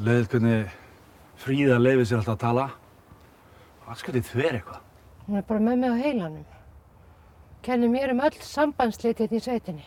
[0.00, 0.70] Leðið hvernig
[1.40, 2.66] Fríða leiði sér alltaf að tala.
[3.98, 4.82] Skal þið þver eitthvað.
[5.26, 6.44] Hún er bara með mig á heilanum.
[7.64, 9.86] Kenni mér um öll sambandsliti hérna í sveitinni.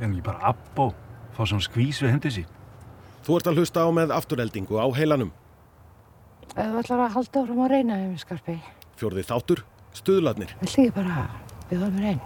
[0.00, 0.90] En ekki bara abbó,
[1.36, 2.48] fá svona skvís við hendi sín.
[3.26, 5.30] Þú ert að hlusta á með afturheldingu á heilanum.
[6.48, 8.58] Ef þú ætlar að halda áfram að reyna um skarpi,
[8.98, 9.62] Fjórði þáttur,
[9.94, 10.54] stuðlarnir.
[10.60, 11.28] viltu ekki bara
[11.70, 12.20] bjóða mér einn?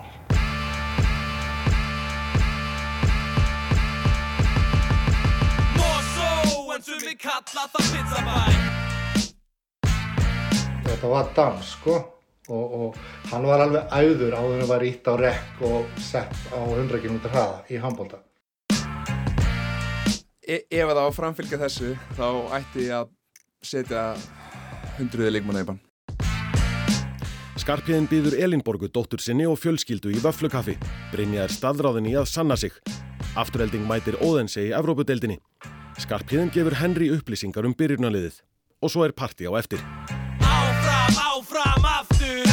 [7.53, 8.37] Kalla það pizzabæ
[10.87, 11.95] Þetta var dans sko
[12.49, 12.97] og, og
[13.31, 17.21] hann var alveg æður áður en var ítt á rekk og sett á 100 km
[17.29, 18.23] hraða í handbólta.
[20.43, 22.29] e ef það að framfylgja þessu þá
[22.59, 23.09] ætti ég að
[23.63, 24.03] setja
[24.99, 25.81] hundruði leikmanna í bann
[27.63, 30.75] Skarpiðin býður Elinborgu dóttur sinni og fjölskyldu í vöflukaffi.
[31.13, 32.75] Brynja er staðráðin í að sanna sig.
[33.39, 35.39] Afturhelding mætir Óðense í Evrópudeldinni.
[36.01, 38.39] Skarpiðin gefur Henry upplýsingar um byrjunarliðið.
[38.83, 39.83] Og svo er parti á eftir.
[40.41, 42.49] Áfram, áfram, aftur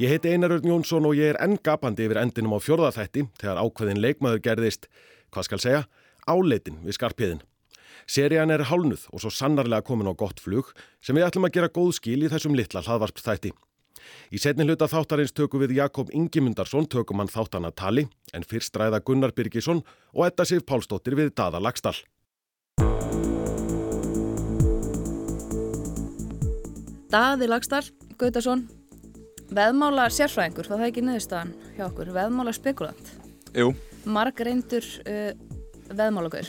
[0.00, 3.62] Ég heiti Einar Örn Jónsson og ég er enn gapandi yfir endinum á fjórðaþætti þegar
[3.62, 4.88] ákveðin leikmaður gerðist,
[5.30, 5.82] hvað skal segja,
[6.26, 7.42] áleitin við Skarpiðin.
[8.10, 10.72] Serían er hálnuð og svo sannarlega komin á gott flug
[11.04, 13.52] sem við ætlum að gera góð skil í þessum litla hlaðvarpstætti.
[14.30, 19.02] Í setni hluta þáttarins tökum við Jakob Ingimundarsson tökum hann þáttana tali en fyrst ræða
[19.04, 19.82] Gunnar Birgisson
[20.14, 21.98] og Edda Sif Pálsdóttir við Dada Lagstall.
[27.10, 27.88] Daði Lagstall,
[28.20, 28.62] Gautason,
[29.54, 33.08] veðmála sérfræðingur, það er ekki niðurstaðan hjá okkur, veðmála spekulant,
[33.58, 33.72] Jú,
[34.06, 35.32] marg reyndur uh,
[35.90, 36.46] veðmálagaur.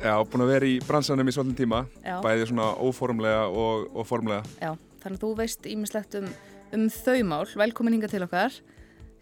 [0.00, 2.16] já, búin að vera í bransanum í svolítinn tíma Já.
[2.24, 6.28] bæði svona óformlega og, og formlega Já, þannig að þú veist ímislegt um,
[6.76, 8.58] um þau mál, velkomin hinga til okkar.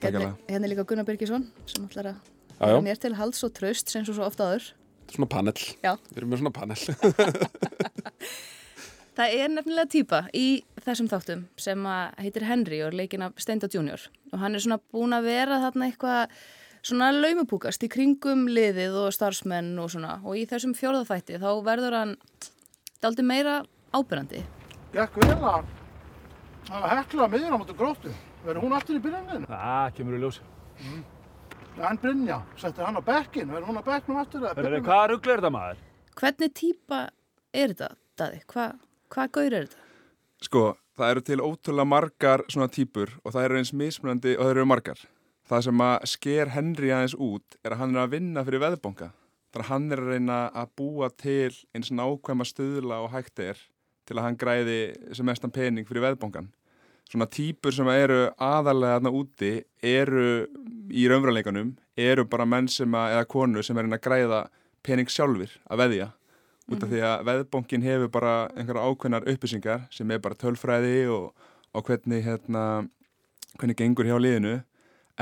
[0.02, 3.92] Hérna, hérna er líka Gunnar Birgisson sem ætlar að vera mér til hals og tröst
[3.92, 4.68] sem svo svo ofta áður.
[5.12, 5.56] Svona panel.
[5.84, 5.94] Já.
[6.10, 6.78] Við erum með svona panel.
[9.16, 10.46] Það er nefnilega týpa í
[10.84, 14.60] þessum þáttum sem að heitir Henry og er leikinn af Steinda Junior og hann er
[14.60, 16.34] svona búin að vera þarna eitthvað
[16.84, 21.96] svona laumupúkast í kringum liðið og starfsmenn og svona og í þessum fjórðafætti þá verður
[21.96, 22.14] hann
[23.00, 23.62] daldi meira
[23.96, 24.44] ábyrrandi.
[24.92, 25.75] Gekk vel að
[26.70, 28.14] að hekla miður á móti gróttu.
[28.46, 29.50] Verður hún aftur í byrjanleginu?
[29.50, 30.40] Það kemur í ljós.
[31.76, 33.50] En Brynja, setti hann á bekkin.
[33.52, 34.86] Verður hún á bekknum byrjunum?
[34.86, 35.82] hvað ruggla er þetta maður?
[36.16, 37.00] Hvernig týpa
[37.52, 38.40] er þetta, Daði?
[38.52, 38.70] Hva,
[39.12, 39.82] hvað gaur er þetta?
[40.46, 40.62] Sko,
[40.96, 44.66] það eru til ótrúlega margar svona típur og það eru eins mismunandi og það eru
[44.68, 45.04] margar
[45.46, 49.12] Það sem að sker Henry aðeins út er að hann er að vinna fyrir veðbonga
[49.54, 53.60] Þannig að hann er að reyna að búa til eins nákvæma stuðla og hægt er
[54.06, 54.80] til að hann græði
[55.16, 56.48] sem mestan pening fyrir veðbongan
[57.06, 59.50] Svona típur sem eru aðalega þarna úti
[59.86, 60.24] eru
[60.90, 64.40] í raunveruleikanum eru bara menn sem að, eða konur sem er reyna að græða
[64.86, 66.08] pening sjálfur að veðja.
[66.66, 71.28] Út af því að veðbonkin hefur bara einhverja ákveðnar upplýsingar sem er bara tölfræði og,
[71.70, 72.64] og hvernig hérna,
[73.54, 74.58] hvernig gengur hjá liðinu.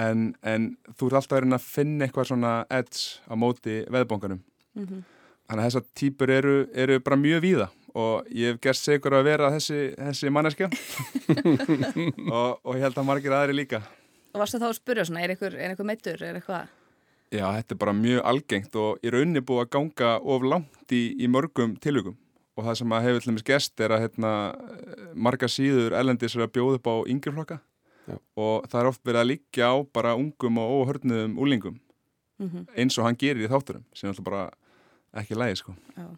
[0.01, 4.41] En, en þú ert alltaf reyna að finna eitthvað svona edge á móti veðbonkanum
[4.75, 9.29] þannig að þessar típur eru, eru bara mjög víða og ég hef gert segur að
[9.29, 10.71] vera þessi, þessi manneskja
[12.39, 13.83] og, og ég held að margir aðri líka
[14.35, 16.73] Og varstu þá að spyrja svona, er einhver, er einhver meittur, er eitthvað?
[17.31, 21.05] Já, þetta er bara mjög algengt og í rauninni búið að ganga of langt í,
[21.23, 22.17] í mörgum tilugum
[22.55, 24.33] og það sem að hefur til dæmis gest er að hérna,
[25.15, 27.61] marga síður ellendis er að bjóða upp á yngri flokka
[28.05, 28.19] Já.
[28.37, 31.81] og það er oft verið að liggja á bara ungum og óhörnuðum úlingum
[32.39, 34.41] Mm eins og hann gerir í þátturum sem er alltaf bara
[35.21, 35.75] ekki lægi sko.
[35.95, 36.09] Já.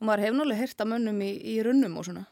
[0.00, 2.26] Og maður hefur náttúrulega heyrt að mönnum í, í runnum og svona.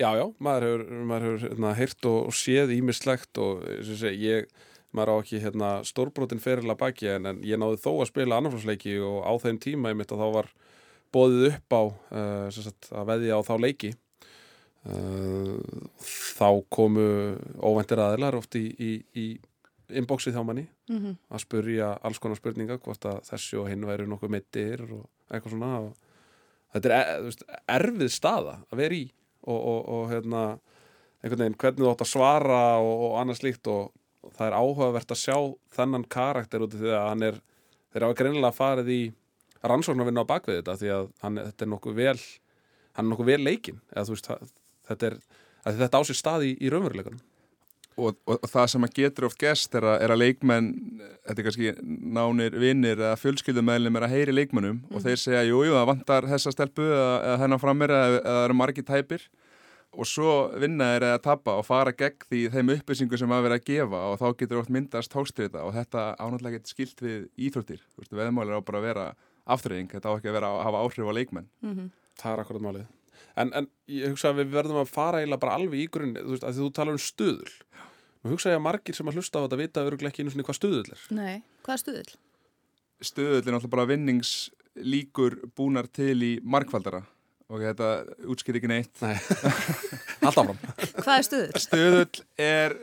[0.00, 4.50] Já, já, maður hefur, maður hefur hérna, heyrt og, og séð ímislegt og og ég
[4.96, 8.40] maður á ekki hérna, stórbrotin feril að baki en, en ég náði þó að spila
[8.40, 10.48] annarflósleiki og á þeim tíma ég mitt að þá var
[11.14, 13.92] bóðið upp á uh, sagt, að veðja á þá leiki
[14.90, 15.54] uh,
[16.08, 17.06] þá komu
[17.62, 19.26] óvæntir aðilar oft í, í, í
[20.00, 24.08] inboxið hjá manni Mm að spurja alls konar spurninga hvort að þessi og hinn væri
[24.10, 26.09] nokkuð mittir og eitthvað svona og
[26.74, 27.46] þetta er e- þú veist,
[27.76, 29.06] erfið staða að vera í
[29.40, 30.42] og, og, og hérna
[31.20, 33.90] einhvern veginn hvernig þú átt að svara og, og annað slíkt og,
[34.36, 35.36] það er áhugavert að sjá
[35.76, 37.40] þennan karakter út af því að hann er
[37.90, 39.00] þeir hafa greinilega farið í
[39.64, 42.18] rannsóknarvinna á bakvið þetta því að hann, þetta er nokkuð vel
[42.96, 43.80] hann er nokkuð vel leikinn.
[43.94, 44.30] Eða veist
[44.90, 45.18] þetta er
[45.64, 47.20] þetta á sér stað í, í raunveruleikunum
[48.00, 50.70] og, og, og það sem að getur oft gest er að, er að leikmenn,
[51.28, 51.72] þetta er kannski
[52.16, 56.28] nánir vinnir eða fjölskyldumæðlum er að heyri leikmennum og þeir segja, jú, jú, það vantar
[56.30, 59.28] þessa stelpu eða, eða hennar framir eða, það eru margi tæpir.
[59.90, 60.32] Og svo
[60.62, 64.02] vinna þeir að tapa og fara gegn því þeim upplýsingum sem að vera að gefa
[64.12, 67.82] og þá getur oft myndast tókstrita og þetta ánáttúrulega getur skilt við íþróttir.
[68.14, 69.06] Veðmáli er á bara að vera
[69.50, 71.50] afturreying, þetta á ekki að vera að hafa áhrif á leikmenn.
[72.22, 72.86] Það er akkurat málið.
[73.40, 76.36] En, en ég hugsa að við verðum að fara eiginlega bara alveg í grunn, þú
[76.36, 77.52] veist, að þú talar um stuðul.
[78.20, 80.44] Nú hugsa ég að margir sem að hlusta á þetta vita öruglega ekki einu sinni
[80.44, 81.04] hvað stuðul er.
[81.16, 82.18] Nei, hvað er stuðull?
[83.00, 87.00] Stöðull er náttúrulega bara vinningslíkur búnar til í markfaldara
[87.50, 87.88] og þetta
[88.30, 89.16] útskýr ekki neitt Nei,
[90.28, 90.60] allt áfram.
[91.00, 91.62] Hvað er stuðull?
[91.64, 92.76] Stöðull er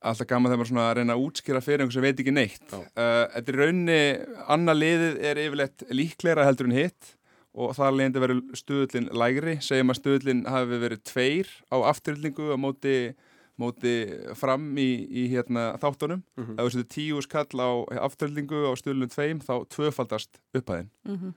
[0.00, 2.68] alltaf gaman þegar maður svona að reyna að útskýra fyrir einhvers sem veit ekki neitt.
[2.72, 4.02] Uh, þetta er raunni,
[4.56, 7.16] annað liðið er yfirleitt líklegra heldur en hitt
[7.54, 12.56] og þar leiðandi verður stöðullin lægri, segjum að stöðullin hafi verið tveir á afturlningu á
[12.60, 12.96] móti,
[13.60, 13.94] móti
[14.38, 16.22] fram í, í hérna, þáttunum.
[16.38, 16.56] Mhm.
[16.56, 17.70] Ef þú setur tíu skall á
[18.06, 20.90] afturlningu á stöðullin tveim þá tvöfaldast upphæðin.
[21.06, 21.34] Mm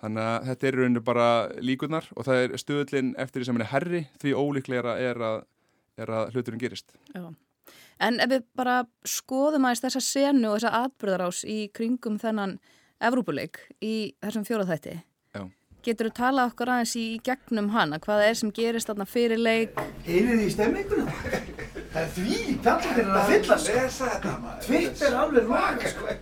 [0.00, 1.28] Þannig að þetta er í rauninu bara
[1.60, 5.42] líkunar og það er stöðullin eftir því sem hann er herri því ólíklegra er að,
[6.00, 6.94] er að hluturinn gerist.
[7.12, 7.26] Já.
[8.00, 12.56] En ef við bara skoðum aðeins þessa senu og þessa atbyrðarás í kringum þennan
[13.00, 14.98] Evrópuleik í þessum fjóraþætti.
[15.80, 17.98] Getur þú talað okkur aðeins í gegnum hana?
[18.04, 19.78] Hvað er sem gerist þarna fyrir leik?
[20.04, 21.14] Heyrið þið í stemminguna?
[21.90, 23.78] Það er því kallið þeir eru að fylla sig.
[23.78, 24.66] Lesa þetta maður.
[24.66, 26.16] Tvitt er alveg loka sko.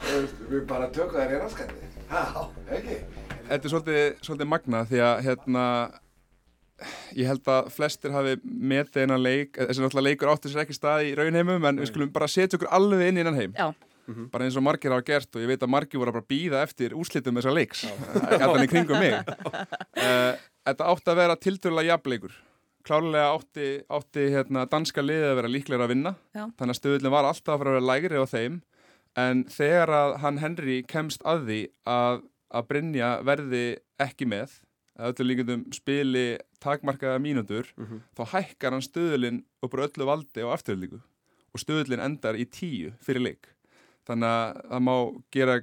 [0.00, 1.90] Þú veist, Við bara tökum þær í raskandi.
[2.10, 2.46] Já.
[2.78, 2.96] Ekki?
[3.50, 5.66] Þetta er svolítið, svolítið magna því að hérna,
[7.20, 11.04] ég held að flestir hafi metið einan leik, þessi náttúrulega leikur áttur sér ekki stað
[11.10, 13.54] í raunheimum en við skulum bara setja okkur alveg inn í innan heim.
[13.60, 13.68] Já.
[14.32, 16.62] Bara eins og margir hafa gert og ég veit að margir voru að bara býða
[16.66, 17.82] eftir úrslitum þessar leiks.
[18.14, 19.16] Þetta í kringum mig.
[19.96, 22.38] Uh, þetta átti að vera tildurlega jafnleikur.
[22.86, 26.14] Klárlega átti, átti hérna, danska liðið að vera líklega að vinna.
[26.32, 26.46] Já.
[26.58, 28.60] Þannig að stöðullin var alltaf að fara að vera lægri á þeim.
[29.20, 31.60] En þegar að hann Henry kemst að því
[31.90, 32.22] að,
[32.56, 33.64] að Brynja verði
[34.00, 34.54] ekki með,
[35.00, 36.24] að öllu líkundum spili
[36.62, 37.68] takmarkaða mínútur,
[38.16, 41.00] þá hækkar hann stöðulinn upp úr öllu valdi á afturlíku
[41.50, 43.48] og stöðullin endar í tíu fyrir leik.
[44.10, 44.94] Þannig að það má
[45.36, 45.58] gera,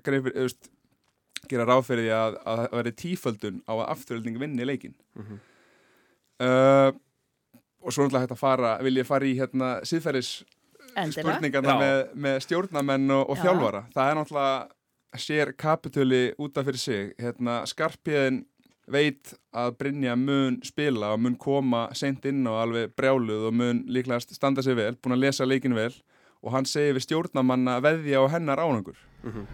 [1.51, 4.95] gera ráð fyrir því að, að það verði tíföldun á að afturölding vinni leikin.
[5.17, 6.91] uh,
[7.83, 10.31] og svo náttúrulega hægt að fara, vil ég fara í hérna síðferðis
[11.13, 13.43] spurningarna með, með stjórnamenn og, og Já.
[13.45, 13.83] þjálfara.
[13.93, 17.11] Það er náttúrulega sér kapitöli út af fyrir sig.
[17.21, 18.41] Hérna, Skarpiðin
[18.91, 23.81] veit að Brynja mun spila og mun koma sent inn og alveg brjáluð og mun
[23.91, 25.91] líklegast standa sig vel, búin að lesa leikin vel
[26.47, 28.95] og hann segir við stjórnamanna veðja á hennar ánangur.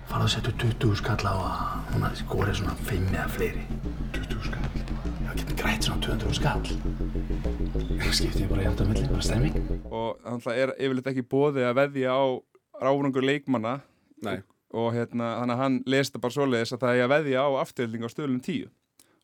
[0.05, 3.63] Farðu að setja 20 skall á að hún hafi skorið svona 5 eða fleiri.
[4.13, 4.83] 20 skall?
[5.23, 6.67] Já, getur grætt svona 200 skall.
[8.03, 9.57] Það skiptir bara jæmt að milli, bara stemming.
[9.89, 12.23] og þannig er yfirleitt ekki bóði að veðja á
[12.83, 13.73] ráðungur leikmanna
[14.25, 14.37] Nei.
[14.73, 18.05] og hérna, þannig að hann lesta bara svoleiðis að það er að veðja á afturhilding
[18.05, 18.69] á stöðlunum 10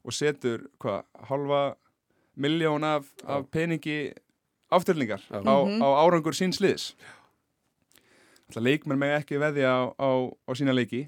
[0.06, 1.62] og setur, hvað, halva
[2.40, 4.00] miljón af, af peningi
[4.72, 5.42] afturhildingar Já.
[5.44, 7.19] á, á árangur síns liðs að
[8.58, 10.10] leikmenn með ekki veðja á, á,
[10.50, 11.08] á sína leiki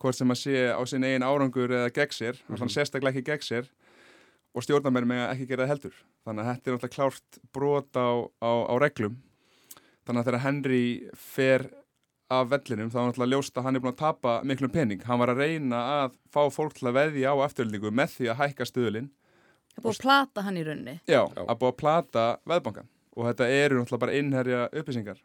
[0.00, 2.72] hvort sem að sé á sín eigin árangur eða gegn sér, mm -hmm.
[2.74, 3.70] sérstaklega ekki gegn sér
[4.54, 5.94] og stjórnarmenn með ekki gera það heldur.
[6.24, 8.08] Þannig að þetta er náttúrulega klárt brot á,
[8.44, 9.16] á, á reglum.
[10.04, 10.84] Þannig að þegar Henry
[11.16, 11.70] fer
[12.28, 15.20] af vellinum þá er náttúrulega ljóst að hann er búin að tapa miklum pening, hann
[15.20, 18.68] var að reyna að fá fólk til að veðja á afturöldingu með því að hækka
[18.68, 19.10] stöðulinn
[19.74, 21.00] Það búið að plata hann í rauninni.
[21.10, 25.20] já, að búið að plata veðbankan og þetta eru náttúrulega bara innherja upplýsingar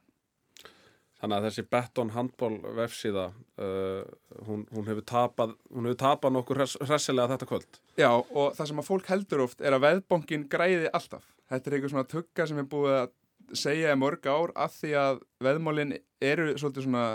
[1.20, 3.26] Þannig að þessi Betton handball vefsíða,
[3.60, 4.04] uh,
[4.48, 7.80] hún, hún hefur tapað, hún hefur tapað nokkur hress, hressilega þetta kvöld.
[8.00, 11.26] Já, og það sem að fólk heldur oft er að veðbankin græði alltaf.
[11.52, 13.12] Þetta er eitthvað svona tugga sem er búið að
[13.60, 17.06] segja í mörg ár að því að veðmálin eru svolítið svona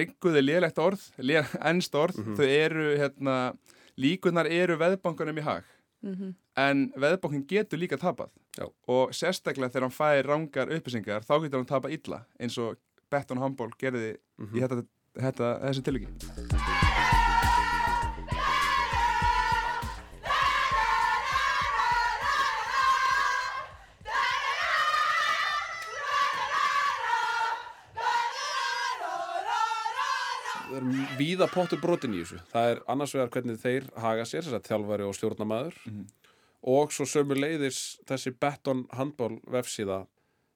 [0.00, 3.36] rigguði lélegt orð, lé, ennst orð, þau eru, hérna,
[4.00, 5.74] líkunar eru veðbankunum í hag.
[6.02, 8.66] Mm En veðbankin getur líka tapað Já.
[8.90, 12.74] og sérstaklega þegar hann fær rángar upplýsingar þá getur hann tapað illa eins og
[13.10, 14.12] Betton Handball gerði
[14.54, 14.82] í þetta,
[15.18, 16.10] þetta, þessi tilviki.
[30.70, 32.38] Það er víða pottur brotin í þessu.
[32.52, 35.80] Það er annars vegar hvernig þeir haga sér, þess að þjálfari og stjórnamaður
[36.70, 40.04] og svo sömu leiðis þessi Betton handball vefsíða,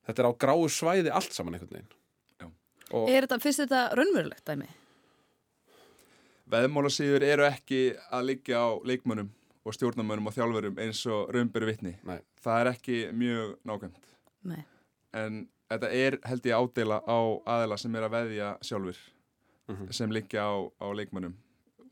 [0.07, 1.93] þetta er á gráu svæði allt saman einhvern veginn.
[2.95, 3.01] Já.
[3.03, 4.69] Og Er þetta, finnst þetta raunverulegt dæmi?
[6.51, 7.81] Veðmálasíður eru ekki
[8.13, 9.31] að liggja á leikmönnum
[9.65, 11.95] og stjórnarmönnum og þjálfurum eins og raunbyrju vitni.
[12.05, 12.19] Nei.
[12.45, 14.11] Það er ekki mjög nákvæmt.
[14.45, 14.61] Nei.
[15.17, 15.39] En
[15.73, 17.19] þetta er held ég ádela á
[17.57, 18.99] aðela sem er að veðja sjálfur
[19.69, 19.93] Mhm.
[19.93, 20.53] sem liggja á,
[20.85, 21.33] á leikmönnum.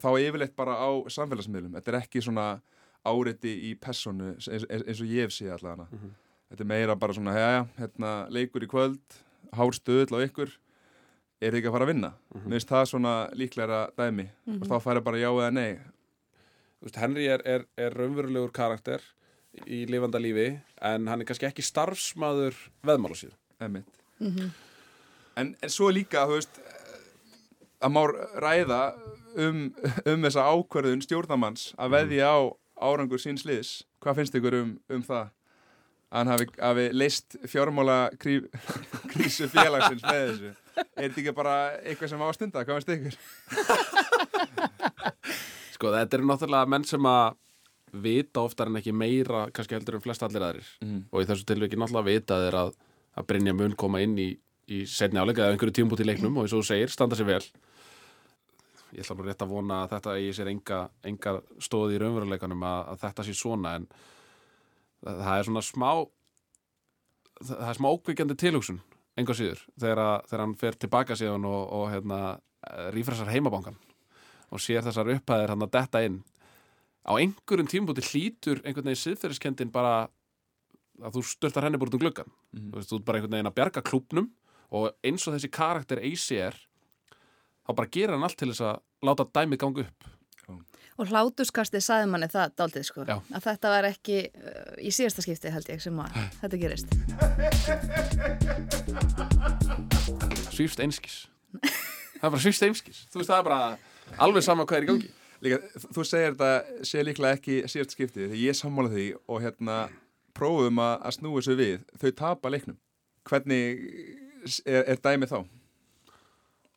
[0.03, 1.73] Þá er yfirleitt bara á samfélagsmiðlum.
[1.73, 2.61] Þetta er ekki svona
[3.07, 6.11] áriti í personu eins, eins, og ég hef séð allavega Mhm.
[6.53, 9.01] þetta er meira bara svona, já, hérna leikur í kvöld,
[9.55, 10.53] hár stöðl á ykkur
[11.43, 12.45] er þið ekki að fara að vinna Mhm.
[12.47, 14.63] mér finnst það svona líklega dæmi Mhm.
[14.63, 15.73] og þá færi bara já eða nei
[16.83, 19.01] Þú veist, Henry er, er, er raunverulegur karakter
[19.71, 23.37] í lifanda lífi en hann er kannski ekki starfsmaður veðmála síðan.
[23.61, 23.85] Einmitt.
[24.19, 24.51] Mhm.
[25.37, 26.59] en, en svo líka, veist
[27.83, 28.03] að má
[28.43, 28.81] ræða
[29.37, 29.75] um,
[30.07, 32.39] um þessa ákverðun stjórnamanns að veðja á
[32.83, 35.31] árangur síns liðs hvað finnst ykkur um, um það
[36.12, 38.38] að hann hafi, hafi leist fjármála krí,
[39.14, 42.92] krísu félagsins með þessu er þetta ekki bara eitthvað sem á að stunda, hvað finnst
[42.97, 43.16] ykkur?
[45.76, 47.38] Sko, þetta eru náttúrulega menn sem að
[48.02, 51.00] vita oftar en ekki meira kannski heldur en flest allir aðrir Mhm.
[51.12, 52.71] og í þessu tilviki náttúrulega vita þeir að,
[53.21, 54.31] að Brynja mun koma inn í,
[54.73, 57.28] í setni áleika eða einhverju tímubúti í leiknum og eins og þú segir, standa sér
[57.28, 57.42] vel
[58.92, 60.78] ég ætla nú rétt að vona að þetta eigi sér enga,
[61.09, 61.31] enga
[61.64, 63.87] stóð í raunveruleikanum að, að þetta sé svona en
[65.03, 65.89] það, er svona smá
[67.43, 68.81] það, er smá ókvikjandi tilhugsun
[69.21, 72.21] enga síður, þegar, þegar hann fer tilbaka síðan og, og hérna,
[72.95, 73.77] rífræsar heimabankan
[74.53, 76.21] og sér þessar upphæðir hann að detta inn.
[77.03, 80.07] Á einhverjum tímubúti hlýtur einhvern veginn siðferðiskendin bara
[81.03, 82.71] að þú störtar henni búin um gluggan Mhm.
[82.71, 84.31] þú veist, þú ert bara einhvern veginn að bjarga klúbnum
[84.71, 86.57] og eins og þessi karakter AC er
[87.67, 90.05] þá bara gerir hann allt til þess að láta dæmið ganga upp
[91.01, 93.17] Og hlátuskastið saði manni það daldið sko Já.
[93.33, 96.89] að þetta var ekki uh, í síðasta skipti held ég sem að þetta gerist.
[100.53, 101.17] Svífst einskis.
[101.63, 102.99] Það er bara svífst einskis.
[103.13, 103.63] Þú veist það er bara
[104.27, 105.11] alveg sama hvað er í gangi.
[105.43, 105.59] Líka,
[105.89, 109.81] þú segir þetta sé líklega ekki síðast skiptið því ég sammála því og hérna
[110.37, 111.81] prófum að, að snúa þessu við.
[111.99, 112.79] Þau tapa leiknum.
[113.27, 113.83] Hvernig
[114.67, 115.41] er, er dæmið þá?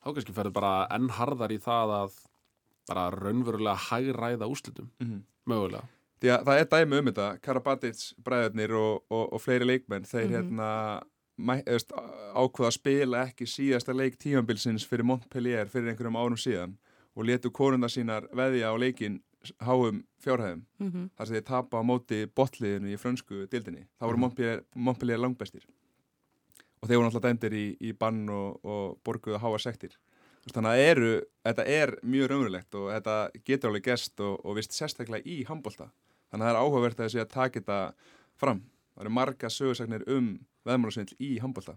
[0.06, 2.18] þá kannski ferður bara enn harðar í það að
[2.88, 5.22] bara raunverulega hagræða úslitum Mhm.
[5.48, 5.84] mögulega
[6.20, 10.28] Því að það er dæmi um þetta, Karabatic bræðurnir og, og, og fleiri leikmenn þeir
[10.30, 10.32] Mhm.
[10.32, 11.02] hérna
[11.38, 11.92] mæ, eðst,
[12.34, 16.76] ákveða að spila ekki síðasta leik tímanbilsins fyrir Montpellier fyrir einhverjum árum síðan
[17.14, 19.20] og letu konuna sínar veðja á leikin
[19.60, 21.10] háum fjárhæðum Mhm.
[21.18, 23.84] þar sem þeir tapa á móti botliðinu í frönsku dildinni.
[24.00, 24.20] Það voru Mhm.
[24.20, 25.62] Montpellier, Montpellier langbestir
[26.82, 29.90] og þeir voru náttúrulega dæmdir í, í bann og, og borguðu háa sektir.
[30.46, 31.12] Þannig að eru,
[31.42, 33.14] þetta er mjög raunverulegt og þetta
[33.48, 35.88] getur alveg gest og, og vist sérstaklega í handbólta.
[36.30, 37.80] Þannig að það er áhugavert að þessi að taka þetta
[38.38, 38.60] fram.
[38.94, 40.28] Það eru marga sögursagnir um
[40.66, 41.76] veðmálusvindl í handbólta.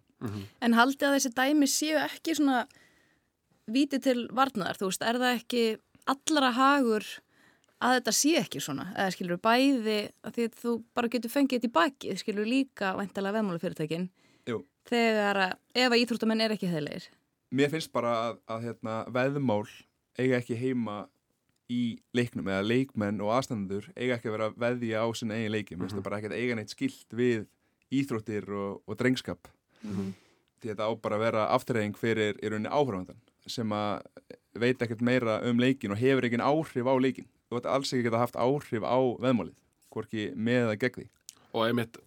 [0.61, 2.61] En haldið að þessi dæmi séu ekki svona
[3.69, 5.63] víti til varnar, þú veist, er það ekki
[6.09, 7.05] allra hagur
[7.79, 11.59] að þetta sé ekki svona, eða skilur bæði að því að þú bara getur fengið
[11.59, 14.09] þetta í baki, skilur líka væntalega veðmálufyrirtækin
[14.49, 14.63] Jú.
[14.89, 15.53] þegar að
[15.85, 17.07] ef að íþróttamenn er ekki heilir.
[17.50, 19.63] Mér finnst bara að, að hérna, veðmál
[20.20, 21.00] eiga ekki heima
[21.70, 25.53] í leiknum eða leikmenn og aðstandendur eiga ekki að vera að veðja á sinna eigin
[25.53, 25.77] leiki.
[25.77, 27.46] Mér finnst það bara ekki að eiga neitt skilt við
[27.94, 29.50] íþróttir og, og drengskap.
[29.86, 30.12] Mhm.
[30.60, 34.01] Því þetta á bara að vera afturreying fyrir í rauninni áhrafandan sem að
[34.60, 37.29] veit ekkert meira um leikin og hefur ekki áhrif á leikin.
[37.50, 39.56] Þú veit alls ekki geta haft áhrif á veðmálið,
[39.89, 41.08] hvorki með að gegn því.
[41.53, 41.98] og einmitt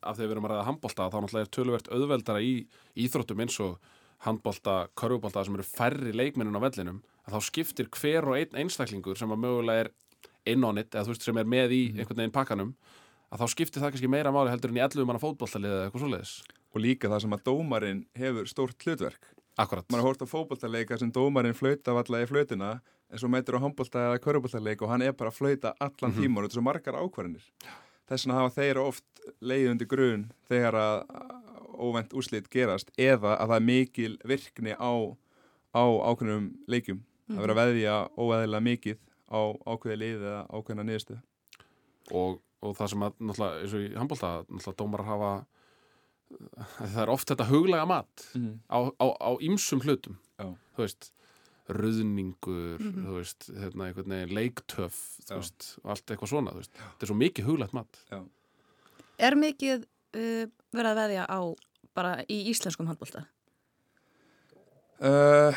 [0.00, 2.52] af því að við erum að ræða handbolta þá náttúrulega er töluvert auðveldara í
[3.00, 3.78] íþróttum eins og
[4.26, 9.16] handbolta, körfubolta sem eru færri leikmennun á vellinum að þá skiptir hver og einn einstaklingur
[9.18, 9.90] sem að mögulega er
[10.46, 12.72] inn on it eða þú veist sem er með í einhvern veginn pakkanum
[13.30, 16.06] að þá skiptir það kannski meira máli heldur en í 11 manna fótboltalið eða eitthvað
[16.06, 16.34] svoleiðis
[16.70, 19.24] Og líka það sem að dómarinn hefur stórt hlutverk.
[19.58, 19.82] Akkurat.
[19.90, 22.68] Man har hórt á fótboltaleika sem dómarinn flauta valla í flautina
[23.10, 26.20] en svo mætir á handbolta eða köruboltaleik og hann er bara að flauta allan Mhm.
[26.22, 27.42] tíman og þetta er svo margar ákvarðinir.
[28.06, 29.04] Þess vegna hafa þeir oft
[29.42, 31.39] leið undir grun þegar að
[31.80, 34.92] óvænt úslit gerast eða að það er mikil virkni á,
[35.74, 37.00] á ákveðnum leikjum.
[37.30, 38.98] Það verður að veðja óveðilega mikið
[39.30, 41.20] á ákveði lið eða ákveðina niðurstöð.
[42.10, 45.32] og, og það sem að náttúrulega eins og í handbolta náttúrulega dómarar hafa
[46.80, 48.60] það er oft þetta huglega mat Mhm.
[48.70, 50.46] á, á, á ýmsum hlutum Já.
[50.76, 51.10] þú veist
[51.70, 53.04] ruðningur, Mhm.
[53.06, 55.36] þú veist hérna, einhvern veginn leiktöf þú Já.
[55.38, 57.98] veist, og allt eitthvað svona, þú veist þetta er svo mikið huglegt mat
[59.20, 59.84] Er mikið
[60.16, 61.40] uh, verið að veðja á
[61.96, 63.24] bara í íslenskum handbólta?
[65.00, 65.56] Uh,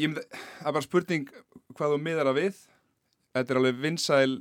[0.00, 1.28] ég það er bara spurning
[1.76, 2.62] hvað þú miðar að við.
[3.32, 4.32] Þetta er alveg vinsæl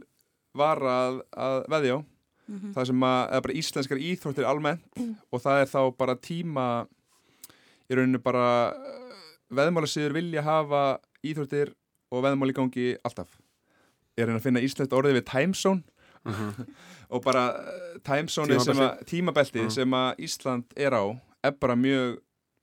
[0.58, 2.02] vara að, að veðja á.
[2.52, 2.72] Mhm.
[2.76, 4.98] það sem að, eða bara íslenskar íþróttir almennt
[5.32, 6.66] og það er þá bara tíma
[7.88, 8.48] í rauninu bara
[9.56, 10.82] veðmálasýður vilja hafa
[11.24, 11.72] íþróttir
[12.12, 13.38] og veðmál í gangi alltaf.
[14.18, 15.84] Ég er að finna íslenskt orðið við timezone
[17.14, 19.10] og bara uh, timezone sem að Tímabelti.
[19.16, 19.72] tímabeltið Mhm.
[19.78, 21.04] sem að Ísland er á
[21.44, 22.20] er bara mjög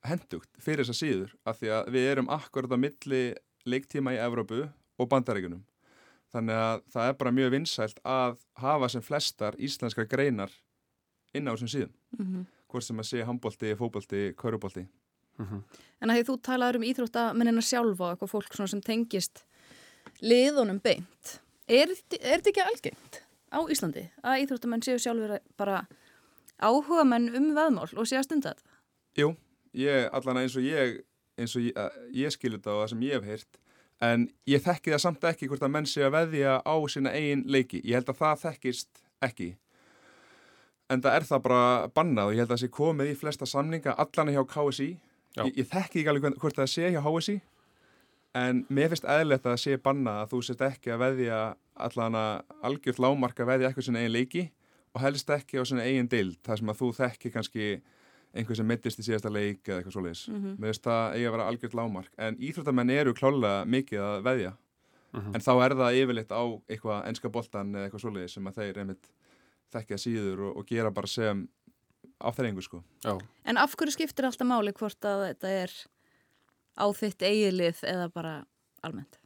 [0.07, 3.23] hendugt fyrir þessa síður af því að við erum akkurat á milli
[3.67, 5.65] leiktíma í Evrópu og bandaríkunum
[6.33, 10.51] þannig að það er bara mjög vinsælt að hafa sem flestar íslenskar greinar
[11.35, 12.45] inn á þessum síðum Mhm.
[12.69, 14.87] hvort sem að sé handbólti, fótbólti, kaurubolti
[16.01, 19.43] En að því þú talaður um íþróttamennina sjálfa og eitthvað fólk sem tengist
[20.21, 21.39] liðunum beint.
[21.69, 25.83] Er, er þetta ekki algengt á Íslandi að íþróttamenn séu sjálfur bara
[26.59, 28.75] áhuga menn um veðmál og séu að stunda þetta?
[29.19, 29.33] Jú,
[29.77, 31.01] ég, allan eins og ég
[31.39, 33.59] eins og ég, ég skilur þetta og það sem ég hef heyrt
[34.09, 37.43] en ég þekki það samt ekki hvort að menn sé að veðja á sína eigin
[37.51, 37.81] leiki.
[37.83, 39.49] Ég held að það þekkist ekki.
[40.89, 41.63] En það er það bara
[41.93, 45.51] bannað og ég held að það sé komið í flesta samninga allan hjá KSI ég,
[45.53, 47.35] ég þekki ekki alveg hvort það sé hjá HSI
[48.39, 51.39] en mér finnst eðlilegt að það sé bannað að þú sért ekki að veðja
[51.85, 52.31] allan að
[52.69, 54.43] algjört lámark að veðja eitthvað sína eigin leiki
[54.93, 57.69] og helst ekki á sína eigin deild þar sem að þú þekki kannski
[58.33, 60.23] einhver sem mittist í síðasta leik eða eitthvað svoleiðis.
[60.29, 60.57] Mhm.
[60.57, 62.11] Mér finnst það eigi að vera algjört lámark.
[62.17, 64.51] En íþróttamenn eru klálega mikið að veðja.
[65.13, 65.35] Mhm.
[65.35, 68.77] En þá er það yfirleitt á eitthvað enska boltan eða eitthvað svoleiðis sem að þeir
[68.77, 69.09] einmitt
[69.73, 71.47] þekkja síður og, og gera bara sem
[72.21, 72.83] á þeir engu sko.
[73.03, 73.19] Já.
[73.45, 75.71] En af hverju skiptir alltaf máli hvort að þetta er
[76.77, 78.45] á þitt eigilið eða bara
[78.83, 79.18] almennt?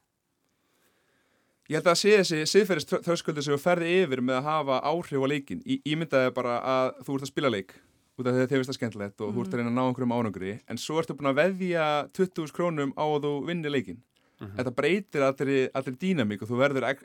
[1.72, 5.24] Ég held að sé þessi siðferðist þröskuldur sem þú ferði yfir með að hafa áhrif
[5.24, 5.62] á leikin.
[5.64, 7.76] Í, ímyndaði bara að þú ert að spila leik
[8.14, 9.84] út af því að þið finnst það skemmtilegt og þú ert að reyna að ná
[9.88, 14.02] einhverjum ánangri en svo ertu búin að veðja 20.000 krónum á að þú vinni leikin.
[14.44, 17.04] Þetta breytir allir, dýnamík og þú verður ek,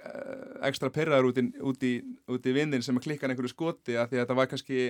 [0.67, 1.93] ekstra perraður út í, út í,
[2.35, 4.81] út í vinnin sem að klikka einhverju skoti að því að þetta var kannski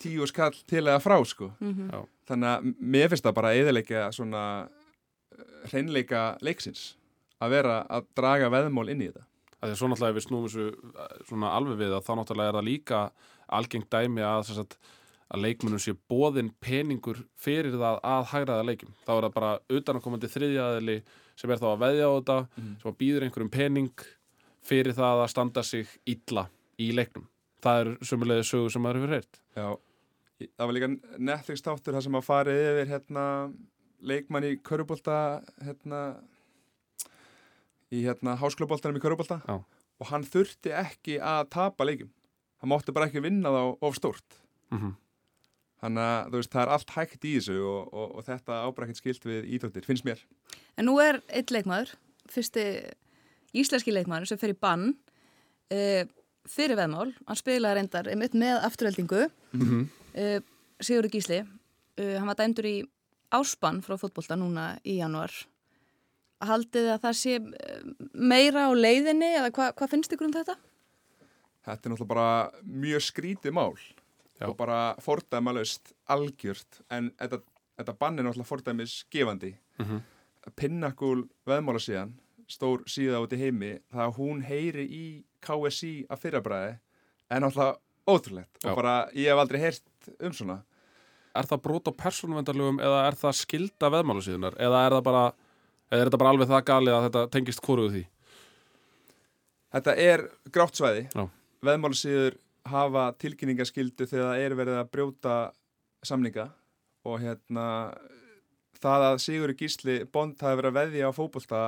[0.00, 1.50] tíu skall til eða frá sko.
[1.60, 1.90] Mhm.
[1.92, 2.00] Já.
[2.30, 6.94] Þannig að mér finnst það bara að eðilegja svona eh, hreinleika leiksins
[7.42, 9.24] að vera að draga veðmál inn í þetta.
[9.56, 12.12] að því að svo náttúrulega ef við snúum þessu uh, svona alveg við að þá
[12.18, 13.00] náttúrulega er það líka
[13.56, 14.76] algengt dæmi að, sem sagt,
[15.26, 18.92] að leikmunum sé bóðin peningur fyrir það að hægraða leikum.
[19.06, 20.98] Þá er það bara utanakomandi þriðjaðili
[21.36, 22.36] sem er þá að veðja á þetta,
[22.82, 24.06] sem að býður einhverjum pening
[24.66, 26.46] fyrir það að standa sig illa
[26.82, 27.26] í leiknum.
[27.64, 29.40] Það er sömulegði sögu sem maður hefur heyrt.
[29.56, 29.68] Já,
[30.44, 30.90] það var líka
[31.30, 33.26] Netflix þáttur þar sem að farið yfir hérna
[34.06, 35.18] leikmann í körubólta
[35.64, 36.00] hérna
[37.94, 39.60] í hérna háskólaboltanum í körubólta Já.
[40.00, 42.10] og hann þurfti ekki að tapa leikum.
[42.62, 44.40] Hann mátti bara ekki vinna þá of stórt.
[44.72, 44.78] Mm
[45.76, 48.54] Þannig að þú veist, það er allt hægt í þessu og, og, og þetta
[48.86, 50.22] ekkert skilt við íþróttir, finnst mér.
[50.80, 51.90] En nú er eitt leikmaður,
[52.32, 52.62] fyrsti
[53.52, 54.94] íslenski leikmaður sem fer í bann
[55.70, 56.02] uh,
[56.48, 57.12] fyrir veðmál.
[57.28, 59.84] Hann spilaði reyndar einmitt með afturheldingu, Mhm.
[60.16, 60.40] uh,
[60.80, 61.42] Sigurður Gísli.
[62.00, 62.76] Uh, hann var dæmdur í
[63.36, 65.30] áspann frá fótbolta núna í januar.
[66.44, 70.56] Haldið að það sé eh, meira á leiðinni eða hva, hvað finnst ykkur um þetta?
[71.66, 72.28] Þetta er náttúrulega bara
[72.84, 73.72] mjög skrítið mál
[74.36, 74.46] Já.
[74.50, 77.40] og bara fordæmalust algjört en þetta,
[77.80, 79.54] þetta bann er náttúrulega fordæmis gefandi.
[79.80, 80.04] Mhm.
[80.54, 82.12] Pinnakul veðmála síðan,
[82.46, 85.06] stór síða út í heimi, það að hún heyri í
[85.42, 86.76] KSI að fyrrabræði
[87.30, 88.70] er náttúrulega ótrúlegt Já.
[88.70, 90.60] og bara ég hef aldrei heyrt um svona.
[91.36, 95.24] Er það brot á persónuvendarlögum eða er það skilda veðmálusíðunar eða er það bara,
[95.90, 98.04] eða er þetta bara alveg það galið að þetta tengist hvoruðu því?
[99.76, 100.22] Þetta er
[100.54, 101.02] grátt svæði.
[101.12, 101.24] Já.
[101.66, 102.36] Veðmálasíður
[102.70, 105.34] hafa tilkynningaskildu þegar það er verið að brjóta
[106.06, 106.48] samninga
[107.06, 107.66] og hérna
[108.82, 111.60] það að Sigurður Gísli Bond hafi verið að veðja á fótbolta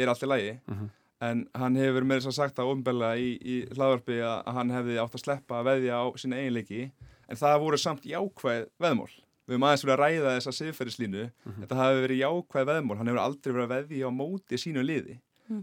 [0.00, 0.90] er allt í lagi Mhm.
[1.20, 4.70] en hann hefur með þess að sagt það ofnbella í, í hlaðvarpi að að hann
[4.70, 6.90] hefði átt að sleppa að veðja á sína eiginleiki
[7.28, 9.10] en það voru samt jákvæð veðmál
[9.50, 11.24] við höfum aðeins verið að ræða þessa siðferðislínu
[11.64, 15.16] þetta hafi verið jákvæð veðmál hann hefur aldrei verið að veðja á móti sínu liði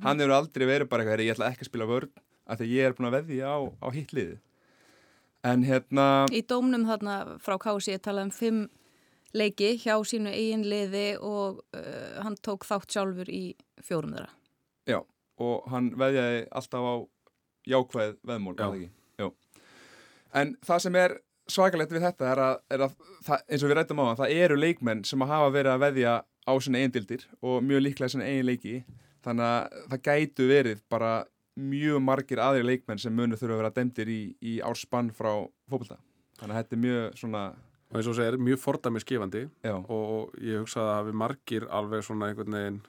[0.03, 2.11] hann hefur aldrei verið bara eitthvað "Heyrðu, ég ætla ekki að spila vörn
[2.47, 4.37] af því að ég er búin að veðja á, á hitt liði
[5.47, 8.67] en hérna Í dómnum þarna frá Kási er talað um fimm
[9.37, 14.31] leiki hjá sínu eigin liði og uh, hann tók þátt sjálfur í fjórum þeirra.
[14.87, 14.99] Já,
[15.43, 16.95] og hann veðjaði alltaf á
[17.67, 18.55] jákvæð veðmól?
[19.19, 19.27] Já.
[20.33, 21.17] En það sem er
[21.51, 22.95] svakalegt við þetta er að, er að
[23.27, 25.83] það, eins og við rættum á það, það eru leikmenn sem að hafa verið að
[25.85, 26.15] veðja
[26.47, 28.75] á sinna eigin dildir og mjög líklega sinna eigin leiki.
[29.27, 31.11] Þannig að það gætu verið bara
[31.57, 35.31] mjög margir aðri leikmenn sem munu þurfa að vera dæmdir í, í árspann frá
[35.67, 35.97] fókbalta.
[36.37, 37.41] Þannig að þetta er mjög svona,
[37.97, 39.41] eins og segir, mjög fordæmi skifandi
[39.89, 42.79] og ég hugsa að það hafi margir alveg svona einhvern veginn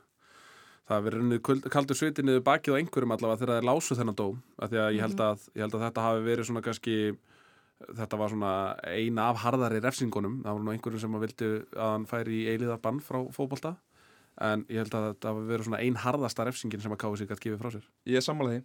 [0.89, 1.09] það
[1.45, 4.79] kuld- kaldur sviti niður bakið á einhverjum allavega þegar þeir lásu þennan dóm af því
[4.85, 6.95] að ég held að, ég held að þetta hafi verið svona kannski
[7.87, 8.55] þetta var svona
[8.91, 12.49] eina af harðari refsingunum það var nú einhverjum sem að vildi að hann færi í
[12.53, 13.77] eiliða bann frá fótbolta
[14.43, 17.43] en ég held að þetta hafi verið svona ein harðasta refsingin sem að KSI gætt
[17.45, 18.61] gefið frá sér ég er sammála því.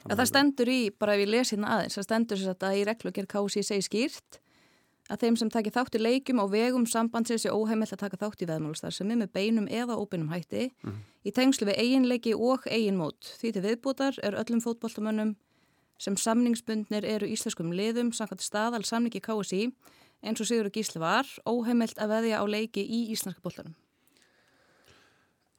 [0.00, 3.26] Það stendur í, bara ef ég les hérna aðeins, það stendur sér að í reglugjör
[3.28, 4.38] Kási segi skýrt
[5.10, 8.44] að þeim sem taki þátt í leikjum á vegum sambandsins er óheimilt að taka þátt
[8.44, 10.70] í veðmálustar sem er með beinum eða óbeinum hætti
[11.26, 13.34] í tengslu við eiginleiki og eiginmót.
[13.42, 15.34] Því til viðbútar er öllum fótboltamönnum
[16.00, 19.66] sem samningsbundnir eru íslenskum liðum samkvæmt staðal samningi KSI
[20.24, 23.76] eins og Sigur Gísli var óheimilt að veðja á leiki í íslenska boltanum.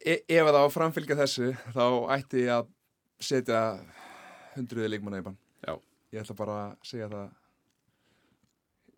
[0.01, 1.86] E ef það á framfylgja þessu þá
[2.17, 2.71] ætti ég að
[3.21, 3.62] setja
[4.56, 5.38] hundruði leikmanna í bann.
[5.62, 5.77] Já.
[6.12, 7.30] Ég ætla bara að segja það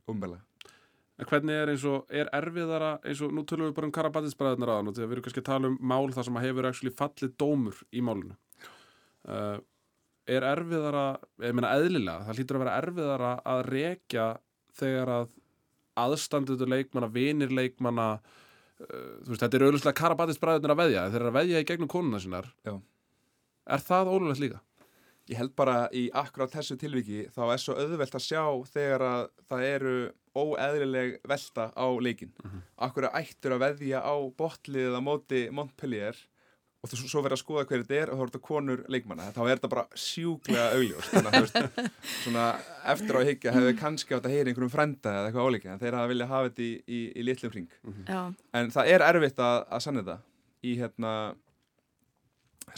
[0.10, 0.44] umbelega.
[1.22, 4.72] En hvernig er eins og, er erfiðara eins og, nú tölum við bara um Karabatisbræðunar
[4.74, 7.36] aðan og við erum kannski að tala um mál þar sem að hefur actually fallið
[7.44, 8.38] dómur í málunu.
[9.24, 9.60] Uh,
[10.30, 11.06] er erfiðara,
[11.44, 14.28] ég meina eðlilega, það hlýtur að vera erfiðara að rekja
[14.78, 15.32] þegar að
[16.04, 18.86] aðstanduður leikmanna, vinir leikmanna, uh,
[19.26, 22.22] þú veist, þetta er auðvitað Karabatisbræðunar að veðja, þeir eru að veðja í gegnum konuna
[22.24, 22.50] sinnar.
[22.66, 22.78] Já.
[23.74, 24.64] Er það ólulegt líka?
[25.32, 28.42] Ég held bara í akkurát þessu tilviki þá er svo auðvelt að sjá
[28.74, 29.94] þegar að það eru
[30.36, 32.34] óeðlileg velta á leikin.
[32.42, 32.64] Mm -hmm.
[32.88, 36.18] Akkur ættur að veðja á botliðið á móti Montpellier
[36.84, 39.30] og þú svo verður að skoða hverju þetta er og þá er þetta konur leikmanna.
[39.32, 41.12] Þá er þetta bara sjúklega augljós.
[41.14, 41.94] Þannig að þú veist,
[42.26, 42.48] svona
[42.92, 45.80] eftir á að higgja hefur kannski átt að heyra einhverjum frenda eða eitthvað álíka en
[45.80, 47.70] þeir hafa viljað hafa þetta í, í, í litlum hring.
[47.88, 48.36] Mm -hmm.
[48.60, 50.18] En það er erfitt að, að sanna þetta
[50.64, 51.14] í hérna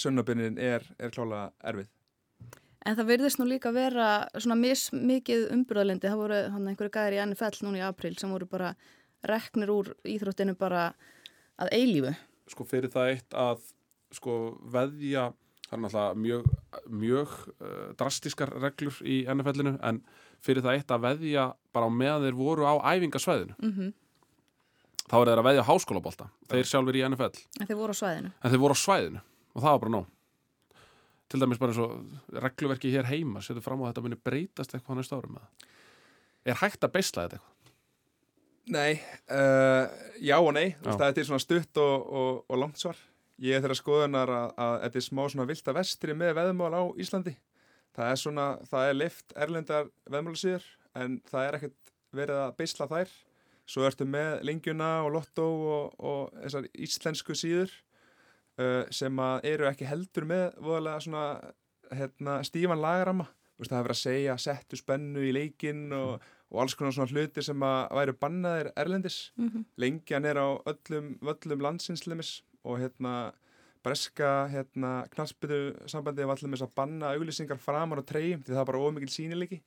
[0.02, 1.90] sönnabinnin er, er klála erfið.
[2.86, 6.12] En það verðist nú líka vera svona mismikið umbröðlendi.
[6.12, 8.76] Það voru hann einhverju gæðir í NFL núna í april sem voru bara
[9.26, 10.92] reknir úr íþróttinu bara
[11.58, 12.14] að eilífu.
[12.54, 13.64] Sko fyrir það eitt að
[14.14, 14.38] sko
[14.72, 15.30] veðja,
[15.66, 16.48] það er náttúrulega mjög,
[17.04, 20.02] mjög uh, drastískar reglur í NFL-inu en
[20.46, 23.56] fyrir það eitt að veðja bara á meðan þeir voru á æfingasvæðinu.
[23.60, 23.94] Mm -hmm.
[25.06, 26.30] Þá er þeir að veðja á háskólabólta.
[26.50, 27.40] Þeir sjálfur í NFL.
[27.60, 28.32] En þeir voru á svæðinu.
[28.42, 29.22] En þeir voru á svæðinu
[29.56, 30.06] og það var bara nóg
[31.32, 34.76] til dæmis bara eins og regluverki hér heima setur fram á að þetta muni breytast
[34.76, 35.40] eitthvað á næsta árum
[36.46, 37.52] er hægt að beisla þetta eitthvað?
[38.66, 38.98] Nei,
[39.30, 39.86] uh,
[40.22, 40.92] já og nei já.
[40.92, 42.98] það er til svona stutt og, og, og langt svar
[43.44, 46.84] ég er þeirra skoðunar að, að þetta er smá svona vilda vestri með veðmál á
[47.02, 47.36] Íslandi.
[47.96, 50.68] Það er svona, það er lift erlendar veðmálasýður
[51.02, 53.16] en það er ekkert verið að beisla þær.
[53.66, 57.72] Svo ertu með lingjuna og lotto og, og þessar íslensku síður
[58.62, 61.26] uh, sem að eru ekki heldur með voðalega svona
[61.96, 63.28] hérna, stífan lagarama
[63.64, 67.44] það hefur verið að segja settu spennu í leikin og, og alls konar svona hluti
[67.46, 69.32] sem að væru bannaðir erlendis.
[69.38, 69.66] Mm -hmm.
[69.78, 73.16] lengjan er á öllum, öllum landsinslimis og hérna
[73.86, 78.64] breska hérna, knallspytu sambandið var allir með að banna auglýsingar framar og treyjum því það
[78.64, 79.62] er bara ómikið sínilegi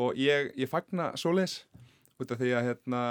[0.00, 1.60] og ég, ég fagna svoleiðis
[2.20, 3.02] út af því að hérna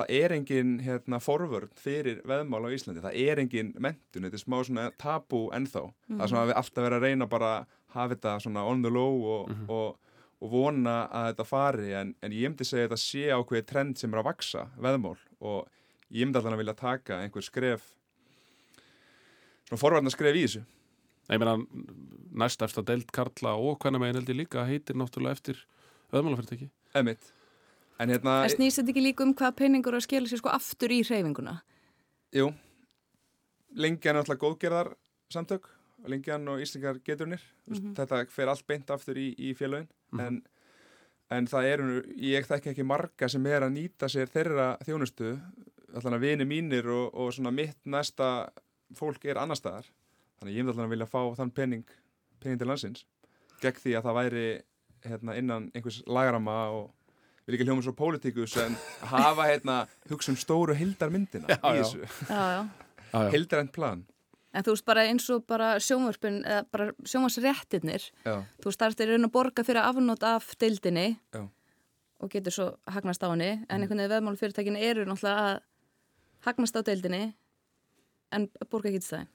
[0.00, 4.42] það er engin hérna, forvörn fyrir veðmál á Íslandi, það er engin mentun, þetta er
[4.42, 6.16] smá svona tabú ennþá, mm -hmm.
[6.16, 8.82] það er svona að við alltaf verðum að reyna bara að hafa þetta svona on
[8.82, 9.70] the low og, mm -hmm.
[9.70, 9.98] og,
[10.40, 13.98] og vona að þetta fari, en, en ég myndi segja að þetta sé ákveði trend
[13.98, 15.18] sem er að vaksa veðmál.
[15.40, 15.68] Og
[16.10, 17.82] ég myndi alltaf að vilja taka einhver skref
[19.70, 20.66] svona forvarnar skref í þessu.
[21.30, 21.56] Ég meina,
[22.42, 25.60] næst eftir að deilt Karla og hvernig meginn held ég líka heitir náttúrulega eftir
[26.14, 27.32] veðmálafyrirtæki Emitt
[28.00, 30.94] En hérna Það snýst þetta ekki líka um hvað penningur að skilja sér sko aftur
[30.94, 31.58] í hreyfinguna?
[32.34, 32.48] Jú,
[33.76, 34.92] lengjan er náttúrulega góðgerðar
[35.30, 35.68] samtök
[36.00, 37.94] og lengjan og Íslingar geturnir mm -hmm.
[37.98, 40.26] þetta fer allt beint aftur í, í félagin mm -hmm.
[40.26, 40.42] en,
[41.30, 45.38] en það eru ég þekki ekki marga sem er að nýta sér þeirra þjónustu.
[45.94, 48.50] Allan að vini mínir og, og svona mitt næsta
[48.98, 49.86] fólk er annar staðar
[50.40, 51.84] þannig ég myndi allan að vilja fá þann penning
[52.40, 53.04] penning til landsins
[53.60, 54.44] gegn því að það væri
[55.04, 56.90] hérna, innan einhvers lagarama og
[57.46, 58.76] vil ekki hljóma svo pólitíkus en
[59.10, 59.76] hafa hérna
[60.10, 61.82] hugsa um stóru hildarmyndina Já, í já.
[61.82, 62.00] þessu
[62.30, 62.70] Já,
[63.12, 63.28] já.
[63.34, 64.06] hildarend plan
[64.50, 69.06] En þú veist bara eins og bara sjónvarpin, eða bara sjónvarsréttirnir, Já, þú starfst í
[69.06, 71.44] raun að borga fyrir afnót af deildinni Já.
[72.18, 75.60] og getur svo hagnast á henni, en einhvern veginn veðmálufyrirtækin eru náttúrulega að
[76.48, 77.22] hagnast á deildinni
[78.32, 79.26] en borga ekki til það.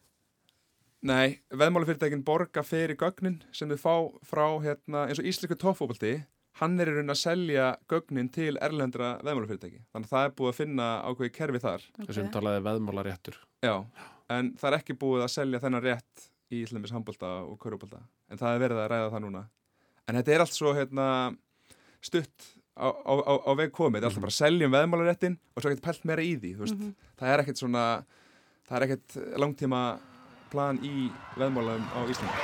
[1.05, 6.15] Nei, veðmálafyrirtækin borga fyrir gögnin sem þau fá frá hérna, eins og íslensku toppfóbalti
[6.61, 9.83] hann er í raun að selja gögnin til erlendra veðmálafyrirtæki.
[9.91, 11.87] Þannig að það er búið að finna ákveði kerfi þar.
[12.07, 13.39] Þessum talaði veðmálaréttur.
[13.65, 13.75] Já,
[14.33, 18.39] en það er ekki búið að selja þennan rétt í Íslands handbólta og körubólta en
[18.41, 19.43] það er verið að ræða það núna.
[20.05, 21.07] En þetta er allt svo hérna,
[22.05, 25.63] stutt á, á, á, á veg komið, þetta er alltaf bara að seljum veðmálaréttin og
[25.63, 26.77] svo ekkert pælt meira í því þú veist.
[26.79, 26.93] Mhm.
[27.19, 27.85] það er ekkert svona
[28.65, 29.81] það er ekkert langtíma
[30.51, 32.39] plan í veðmálum á Íslandi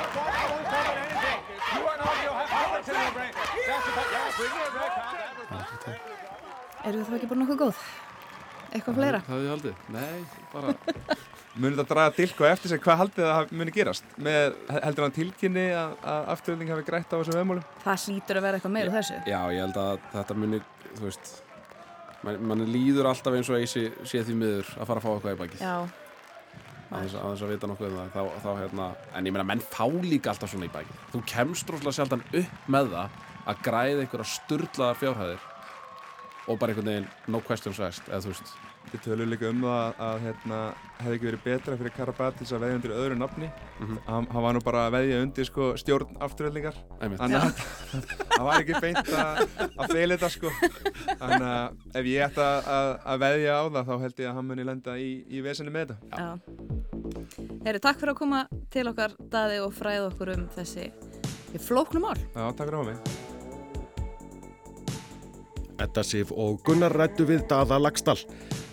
[6.81, 7.81] Eru það ekki bara nokkuð góð?
[8.71, 9.19] Eitthvað fleira?
[9.25, 10.17] Það hefði ég haldið, nei,
[10.53, 10.73] bara
[11.61, 14.11] Munir þetta draga dilko eftir sig, hvað haldið það muni gerast?
[14.23, 17.65] Með, heldur hann tilkynni að, að afturölding hafi grætt á þessum veðmálum?
[17.83, 19.17] Það hlýtur að vera eitthvað meira þessu.
[19.27, 20.61] Já, ég held að þetta muni,
[20.95, 21.33] þú veist
[22.25, 25.35] man, mann líður alltaf eins og eisi sé því miður að fara að fá eitthvað
[25.35, 25.75] í bakið Já,
[26.91, 29.85] aðeins að, að vita nokkuð um það þá, þá hérna, en ég meina menn fá
[30.03, 34.31] líka alltaf svona í bæki þú kemst rosalega sjaldan upp með það að græða einhverja
[34.35, 35.47] sturlaðar fjárhæðir
[36.47, 38.53] og bara einhvern veginn no questions asked eða þú veist
[38.91, 40.57] Við tölum líka um það að hérna,
[40.99, 43.47] hefði ekki verið betra fyrir Karabatis að veðja undir öðru nafni.
[43.79, 43.99] Mhm.
[44.07, 46.81] hann, hann var nú bara að veðja undir sko, stjórn afturöldingar.
[46.99, 47.21] Einmitt.
[47.21, 47.63] Þannig að
[48.35, 49.41] það var ekki beint að,
[49.71, 50.53] að feila þetta sko.
[51.21, 54.39] Þannig að ef ég ætti að, að, að veðja á það þá held ég að
[54.41, 56.19] hann muni lenda í, í vesenu með þetta.
[56.19, 56.31] Já.
[57.65, 60.89] Heyri, takk fyrir að koma til okkar daði og fræða okkur um þessi
[61.63, 62.17] flóknum mál.
[62.19, 63.29] Já, takk fyrir á mig.
[65.81, 68.19] Edda Sif og Gunnar rættu við Daða Lagstall.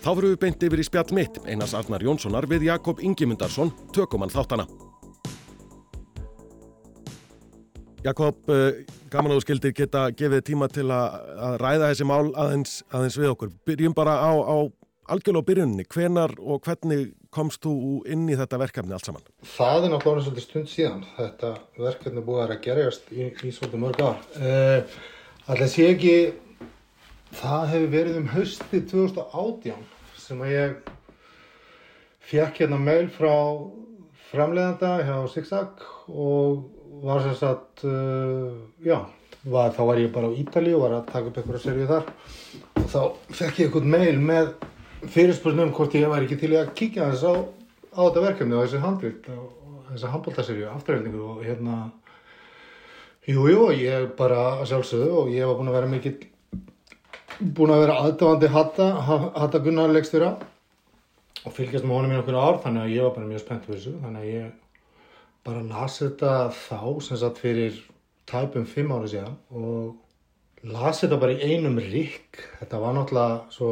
[0.03, 4.31] Þá fyrir við beint yfir í spjall mitt, Einars Arnar Jónssonar við Jakob Ingimundarsson, tökumann
[4.33, 4.67] þáttana.
[8.05, 12.83] Jakob, eh, gaman að þú skildir geta gefið tíma til að, ræða þessi mál aðeins,
[12.93, 13.51] aðeins við okkur.
[13.67, 14.57] Byrjum bara á, á
[15.09, 15.85] algjörlega á byrjunni.
[15.89, 19.25] Hvenar og hvernig komst þú inn í þetta verkefni allt saman?
[19.43, 21.05] Það er náttúrulega svolítið stund síðan.
[21.17, 24.21] Þetta verkefni er búið að gerjast í, í svolítið mörg ár.
[24.39, 24.99] Uh,
[25.49, 26.15] Alltaf sé ekki,
[27.37, 29.85] það hefur verið um haustið 2018
[30.19, 30.89] sem að ég
[32.29, 33.35] fekk hérna mail frá
[34.29, 36.65] framleiðanda hjá Zigzag og
[37.03, 38.99] var sem sagt, uh, já,
[39.45, 42.09] var, þá var ég bara á Ítali og var að taka upp einhverja serið þar.
[42.81, 43.01] Og þá
[43.39, 44.51] fekk ég eitthvað mail með
[45.13, 47.33] fyrirspurnum hvort ég var ekki til að kíkja þess á,
[47.95, 51.79] á þetta verkefni og þessi handvilt og þessi handbóltaserju, afturhaldningu og hérna
[53.29, 56.15] Jú, jú, ég bara sjálfsögðu og ég var búinn að vera mikill
[57.39, 58.87] búinn að vera aðdáðandi Hatta,
[59.39, 60.33] Hatta Gunnar leikstjóra
[61.47, 63.79] og fylgjast með honum í okkur ár þannig að ég var bara mjög spennt fyrir
[63.79, 64.49] þessu þannig að ég
[65.47, 67.79] bara las þetta þá sem sagt fyrir
[68.29, 73.71] tæpum fimm ára síðan og las þetta bara í einum rikk þetta var náttúrulega svo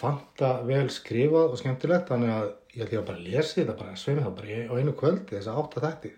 [0.00, 2.46] fanta vel skrifað og skemmtilegt þannig að
[2.76, 5.62] ég ætla bara að lesa þetta bara sveimi það bara á einu kvöldi þess að
[5.64, 6.14] átta þætti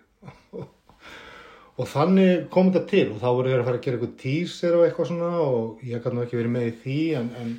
[1.73, 4.75] og þannig kom þetta til og þá voru þeir að fara að gera eitthvað teaser
[4.77, 7.55] og eitthvað svona og ég nú ekki verið með í því en, en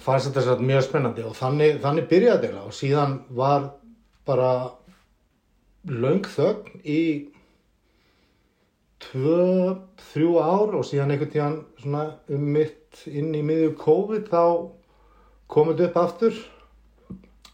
[0.00, 1.26] fannst þetta satt mjög spennandi.
[1.28, 3.68] Og þannig, þannig byrjaði þetta og síðan var
[4.28, 4.52] bara
[5.90, 7.02] löng þögn í
[9.00, 9.76] tvö,
[10.12, 14.42] þrjú ár og síðan einhvern tíðan svona um mitt inn í miðju COVID þá
[15.50, 16.42] kom þetta upp aftur.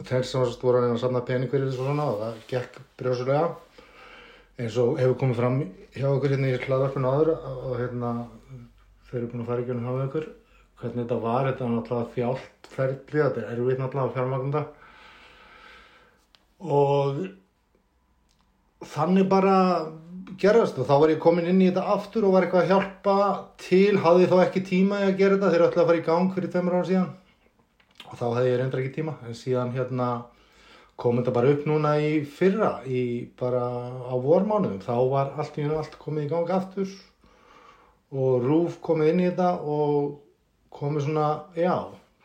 [0.07, 3.47] Þeir sem voru að reyna að samna pening fyrir þessu svona og það gekk brjósulega
[4.57, 5.57] eins og hefur komið fram
[5.93, 8.11] hjá okkur hérna í hlaðvarpinu áður og hérna
[9.09, 10.27] þeir eru búin að fara í gjörnum hjá okkur
[10.81, 14.65] hvernig þetta var, þetta var náttúrulega þjált ferli, þetta er erfitt náttúrulega að fjármagna þetta
[16.77, 17.11] og
[18.97, 19.57] þannig bara
[20.41, 23.17] gerast og þá var ég komin inn í þetta aftur og var eitthvað að hjálpa
[23.63, 26.53] til, hafði þá ekki tíma að gera þetta þeir alltaf að fara í gang fyrir
[26.53, 27.13] tveimur ára síðan.
[28.07, 30.09] Og þá hefði ég reyndar ekki tíma en síðan hérna
[30.97, 33.63] kom þetta bara upp núna í fyrra í bara
[34.09, 34.81] á vormánuðum.
[34.81, 36.89] Þá var allt í hennu allt komið í gang aftur
[38.17, 40.17] og Rúf komið inn í þetta og
[40.77, 41.75] komið svona, já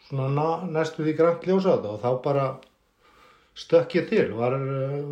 [0.07, 2.45] svona na- næstu því grænt ljósa þetta og þá bara
[3.55, 4.55] stökk ég til var,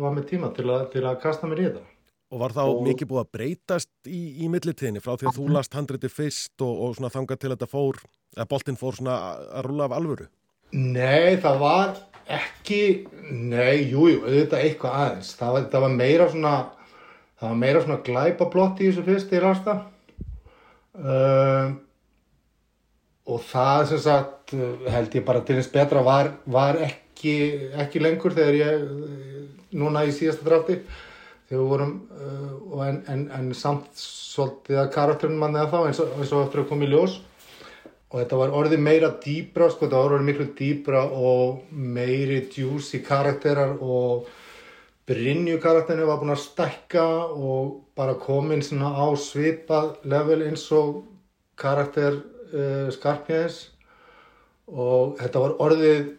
[0.00, 1.84] var með tíma til, að til að kasta mér í þetta.
[2.30, 5.48] Og var þá Og- mikið búið að breytast í, í millitíðinni frá því að þú
[5.52, 7.98] last handriti fyrst og, og svona þangað til þetta fór,
[8.36, 10.28] eða boltinn fór svona að að rúla af alvöru?
[10.72, 11.96] Nei, það var
[12.36, 12.80] ekki,
[13.30, 15.32] nei, jú, jú, auðvitað eitthvað aðeins.
[15.38, 16.54] Það var, það var meira svona,
[17.40, 19.76] það var meira svona glæpablott í þessu fyrst í rasta.
[21.00, 21.76] Um,
[23.30, 27.36] og það sem sagt, uh, held ég bara til eins betra, var, var ekki,
[27.84, 30.80] ekki lengur þegar ég, uh, núna í síðasta drafti,
[31.48, 36.02] þegar við vorum, uh, en, en, en samt svolítið að karakterinn manni að þá, eins
[36.02, 37.20] og, eins og eftir að koma í ljós
[38.10, 43.02] og þetta var orðið meira dýbra sko, þetta var orðið miklu dýbra og meiri juicy
[43.06, 44.30] karakterar og
[45.10, 51.00] Brynju karakterinu var búin að stækka og bara komin svona á svipað level eins og
[51.58, 53.56] karakter uh, Skarpjæðis
[54.70, 56.12] og þetta var orðið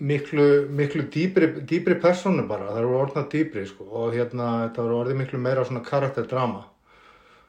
[0.00, 4.98] miklu, miklu dýbri, dýbri persónu bara, það eru orðnað dýbri sko og hérna þetta var
[5.02, 6.64] orðið miklu meira svona karakterdrama.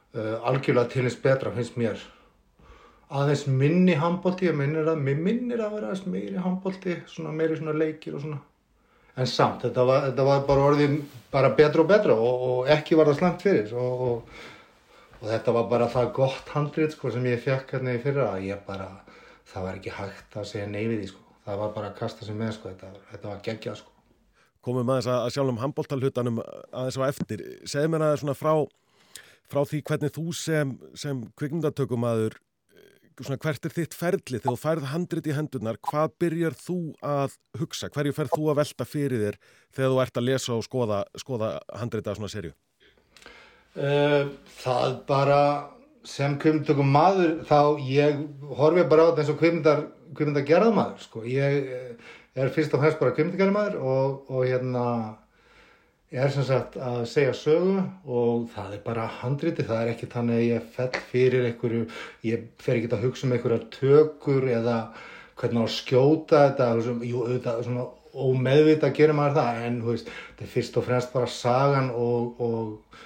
[0.10, 2.01] Uh, algjörlega til eins betra finnst mér
[3.09, 7.73] aðeins minni handbólti, ég minnir að minnir að vera aðeins meiri handbólti, svona meiri svona
[7.73, 8.39] leikir og svona.
[9.19, 10.95] En samt, þetta var, þetta var bara orðið
[11.33, 14.33] bara betra og betra og, og ekki var það slæmt fyrir og, og,
[15.19, 18.45] og þetta var bara það gott handrið sko sem ég fekk hérna í fyrra að
[18.47, 18.87] ég bara,
[19.49, 21.25] það var ekki hægt að segja nei við því sko.
[21.49, 23.95] Það var bara að kasta sig með sko, þetta, þetta var geggjað sko.
[24.67, 27.43] Komum aðeins að, að sjálfum handbóltalhutanum aðeins á eftir.
[27.67, 28.53] Segð mér aðeins svona frá,
[29.49, 32.37] frá því hvernig þú sem, sem kvikmyndatökumadur
[33.25, 37.36] svona, hvert er þitt ferli þegar þú færð handrit í hendurnar, hvað byrjar þú að
[37.60, 37.89] hugsa?
[37.93, 39.39] Hverju ferð þú að velta fyrir þér
[39.75, 41.51] þegar þú ert að lesa og skoða, skoða
[41.82, 42.53] handrit af svona serju?
[43.79, 45.41] Uh, það bara
[46.08, 48.21] sem kvimtökum maður þá ég
[48.58, 49.82] horfi bara á þetta eins og kvimtar,
[50.17, 51.23] kvimtar gerðmaður sko.
[51.27, 54.86] ég eh, er fyrst og fremst bara kvimtar og, og hérna
[56.09, 57.75] er sem sagt að segja sögu
[58.09, 61.83] og það er bara handriti, það er ekki þannig að ég fell fyrir einhverju,
[62.25, 64.79] ég fer ekki að hugsa um einhverjar tökur eða
[65.39, 66.71] hvernig að skjóta þetta,
[67.05, 71.31] jú, auðvitað, svona ómeðvita gerir maður það, en veist, þetta er fyrst og fremst bara
[71.31, 72.99] sagan og, og,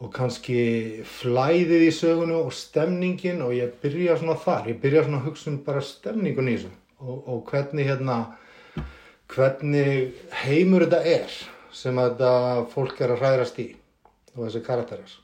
[0.00, 0.62] og kannski
[1.18, 5.50] flæðið í sögunu og stemningin og ég byrja svona þar, ég byrja svona að hugsa
[5.50, 8.20] um bara stemningun í þessu og, og hvernig hérna,
[9.34, 10.12] hvernig
[10.44, 11.40] heimur þetta er
[11.76, 12.30] sem þetta
[12.72, 13.70] fólk er að hræðrast í
[14.34, 15.16] og þessi karakterar.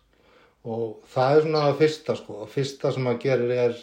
[0.67, 2.41] Og það er svona það fyrsta sko.
[2.43, 3.77] Og fyrsta sem að gera er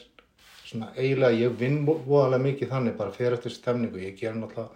[0.68, 4.70] svona eiginlega, ég vinn voðalega mikið þannig bara fyrir eftir stemningu, ég ger náttúrulega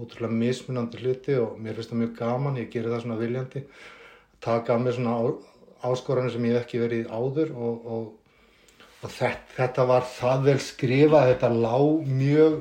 [0.00, 3.64] ótrúlega mismunandi hluti og mér finnst það mjög gaman, ég gerir það svona viljandi.
[4.40, 5.16] Taka af mér svona
[5.90, 10.56] áskoranir sem ég hef ekki verið áður og, og, og þetta, þetta var það vel
[10.64, 12.56] skrifað, þetta lág mjög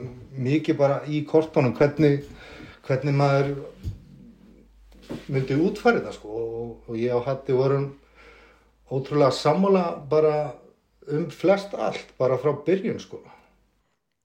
[0.50, 2.26] mikið bara í kortónum hvernig,
[2.88, 3.54] hvernig maður
[5.30, 7.92] myndi útfæri það sko og, og ég á hætti vorum
[8.90, 10.54] ótrúlega sammála bara
[11.10, 13.22] um flest allt bara frá byrjun sko.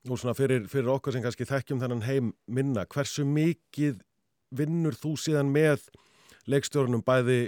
[0.04, 4.02] Nú svona fyrir, fyrir okkur sem kannski þekkjum þennan heim minna, hversu mikið
[4.52, 5.88] vinnur þú síðan með
[6.50, 7.38] leikstjórnum bæði,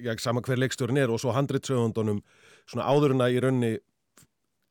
[0.00, 2.22] já sama hver leikstjórn er og svo handritsögundunum
[2.64, 3.74] svona áðurina í raunni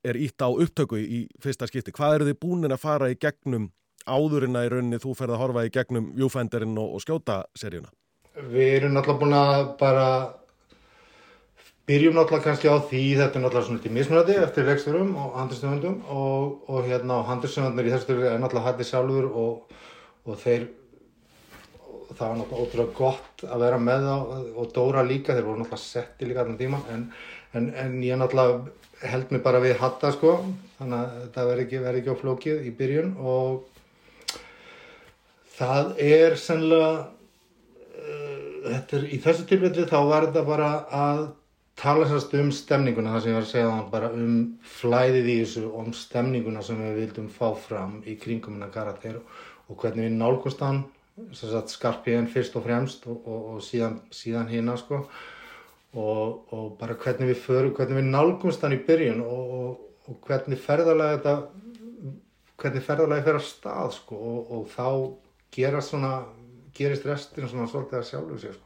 [0.03, 1.93] er ítt á upptöku í fyrsta skipti.
[1.93, 3.69] Hvað eru þið búin að fara í gegnum
[4.09, 7.91] áðurina í raunni þú ferð að horfa í gegnum Viewfinderinn og, og skjóta seríuna?
[8.39, 10.09] Við erum náttúrulega búin að bara
[11.89, 15.95] byrjum náttúrulega kannski á því þetta er náttúrulega svona til mismunandi eftir leiksturum og handlistöfundum
[16.13, 19.79] og, og hérna og handlistöfundir í þessu stöðu er náttúrulega hætti sjálfur og,
[20.29, 20.67] og þeir
[21.79, 24.13] og það var náttúrulega ótrúlega gott að vera með þá
[24.61, 27.07] og Dóra líka, þeir voru náttúrulega setti líka allan tíma en,
[27.57, 30.37] en, en ég náttúrulega held mig bara við hatta sko
[30.77, 33.78] þannig að þetta verði ekki, ekki á flókið í byrjun og
[35.59, 37.07] það er sennilega
[38.63, 41.25] þetta er, í þessu tilfelli þá var þetta bara að
[41.79, 44.37] tala sérst um stemninguna það sem ég var að segja þannig bara um
[44.79, 49.19] flæðið í þessu og um stemninguna sem við vildum fá fram í kringum hennar karakter
[49.19, 50.83] og hvernig við nálgumst hann
[51.29, 55.03] skarpiðin fyrst og fremst og, og, og síðan, síðan hérna sko.
[55.99, 61.17] Og, og bara hvernig við förum, hvernig við nálgumst hann í byrjun og hvernig ferðarlega
[61.17, 61.33] þetta
[62.59, 64.19] hvernig ferðarlega fer að stað sko.
[64.49, 64.87] Og þá
[65.55, 66.13] gera svona
[66.75, 68.65] gerist restinu svona svolítið að sjálfu sér sko.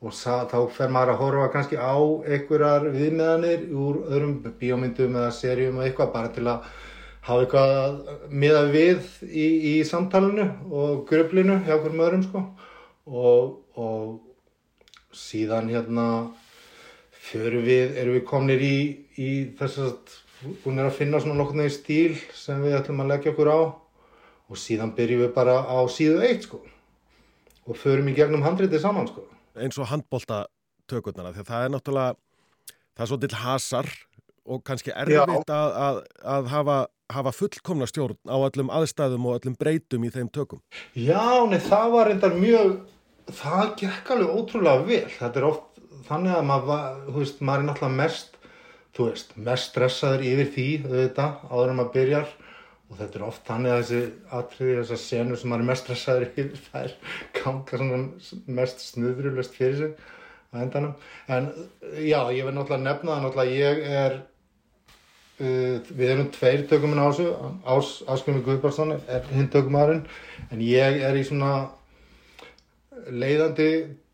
[0.00, 5.80] og þá fer maður að horfa kannski á einhverjar viðmiðanir úr öðrum bíómyndum eða serjum
[5.80, 6.70] og eitthvað bara til að
[7.26, 12.44] hafa eitthvað miða við í, í samtalenu og gröflinu hjá hverjum öðrum sko.
[13.06, 14.20] og, og
[15.12, 16.06] síðan hérna
[17.30, 18.76] fyrir við, erum við komnir í,
[19.20, 20.18] í þess að
[20.64, 23.60] hún er að finna svona nokkurnu í stíl sem við ætlum að leggja okkur á
[24.50, 26.60] og síðan byrjum við bara á síðu eitt sko
[27.70, 29.22] og förum í gegnum handritið saman sko.
[29.54, 30.44] Eins og handbólta
[30.90, 32.16] tökurnar því að það er náttúrulega
[32.96, 33.90] það er svo til hasar
[34.50, 36.00] og kannski erfitt að, að,
[36.34, 36.78] að hafa,
[37.14, 40.62] hafa fullkomna stjórn á öllum aðstæðum og öllum breytum í þeim tökum.
[40.98, 42.74] Já, nei, það var reyndar mjög
[43.30, 47.98] það gekk alveg ótrúlega vel þetta er oft þannig að maður, veist, maður er náttúrulega
[48.00, 48.38] mest
[48.96, 52.32] þú veist, mest stressaður yfir því auðvitað, áður en maður byrjar
[52.90, 54.00] og þetta er oft þannig að þessi
[54.38, 56.96] atriði, þessar senur sem maður er mest stressaður yfir það er
[57.38, 58.00] ganga svona
[58.60, 60.08] mest snuðrulust fyrir sig
[60.50, 60.94] að endanum.
[61.30, 61.46] En
[62.02, 67.02] já, ég verð náttúrulega að nefna það náttúrulega ég er uh, við erum tveir tökuminn
[67.02, 67.28] á þessu
[67.62, 70.02] Ás, Áskunni Guðbjörnsson er hinn tökumarinn
[70.50, 71.70] en ég er í svona
[73.10, 73.70] leiðandi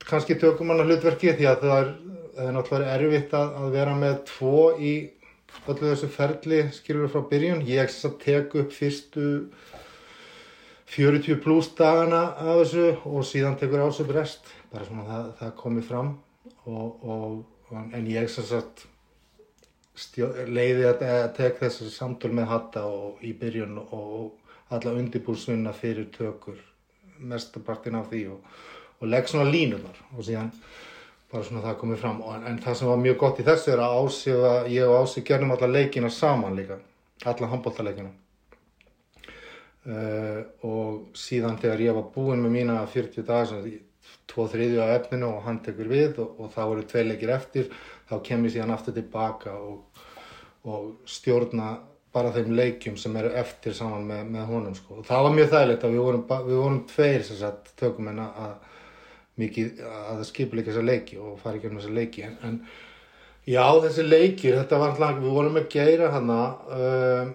[0.07, 1.93] kannski tökumanna hlutverki því að það er,
[2.37, 4.95] það er náttúrulega erfitt að, að vera með tvo í
[5.66, 7.64] öllu þessu ferli skilur frá byrjun.
[7.66, 7.90] Ég
[8.23, 9.27] tek upp fyrstu
[10.87, 14.53] 40 pluss dagana af þessu og síðan tekur ásöp rest.
[14.73, 16.12] Bara svona það, það komið fram
[16.66, 17.40] og, og,
[17.95, 18.31] en ég
[19.97, 21.05] stjó, leiði að,
[21.37, 24.35] tek þessu samtöl með hatta og í byrjun og
[24.74, 26.59] alla undirbúrsunna fyrir tökur
[27.18, 28.57] mestapartin af því og,
[29.01, 30.51] og legg svona línunar og síðan
[31.33, 32.20] bara svona það komið fram.
[32.35, 35.01] En, en það sem var mjög gott í þessu er að Ási og ég og
[35.01, 36.79] Ási gerðum alla leikina saman líka.
[37.27, 38.12] Alla handbóltaleikina
[39.87, 43.66] uh, og síðan þegar ég var búinn með mína 40 dagar
[44.31, 47.68] tvo þriðju af efninu og hann tekur við og, og það voru tvei leikir eftir
[48.11, 50.05] þá kem ég síðan aftur tilbaka og,
[50.66, 51.77] og stjórna
[52.14, 55.01] bara þeim leikjum sem eru eftir saman með, með honum sko.
[55.01, 58.22] Og það var mjög þægilegt að við vorum, við vorum tveir sem sagt tökum en
[58.24, 58.55] að
[59.41, 62.26] mikið að skipuleika þessa leiki og fara ekki um þessa leiki.
[62.26, 62.61] En, en
[63.47, 66.39] já þessi leikir þetta var alltaf, við vorum með geira hana
[66.76, 67.34] uh,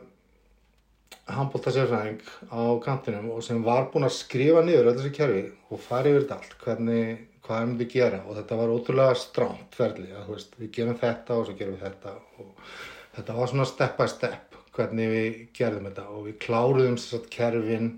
[1.31, 2.21] handbólta sérfræðing
[2.51, 6.55] á kantinum og sem var búinn að skrifa niður þessi kerfi og fara yfir allt
[6.63, 8.23] hvernig, hvað hann myndi gera?
[8.27, 11.85] Og þetta var ótrúlega strámt ferli að veist, við gerum þetta og svo gerum við
[11.87, 12.73] þetta og
[13.15, 17.31] þetta var svona step by step hvernig við gerðum þetta og við kláruðum sér satt
[17.33, 17.91] kerfin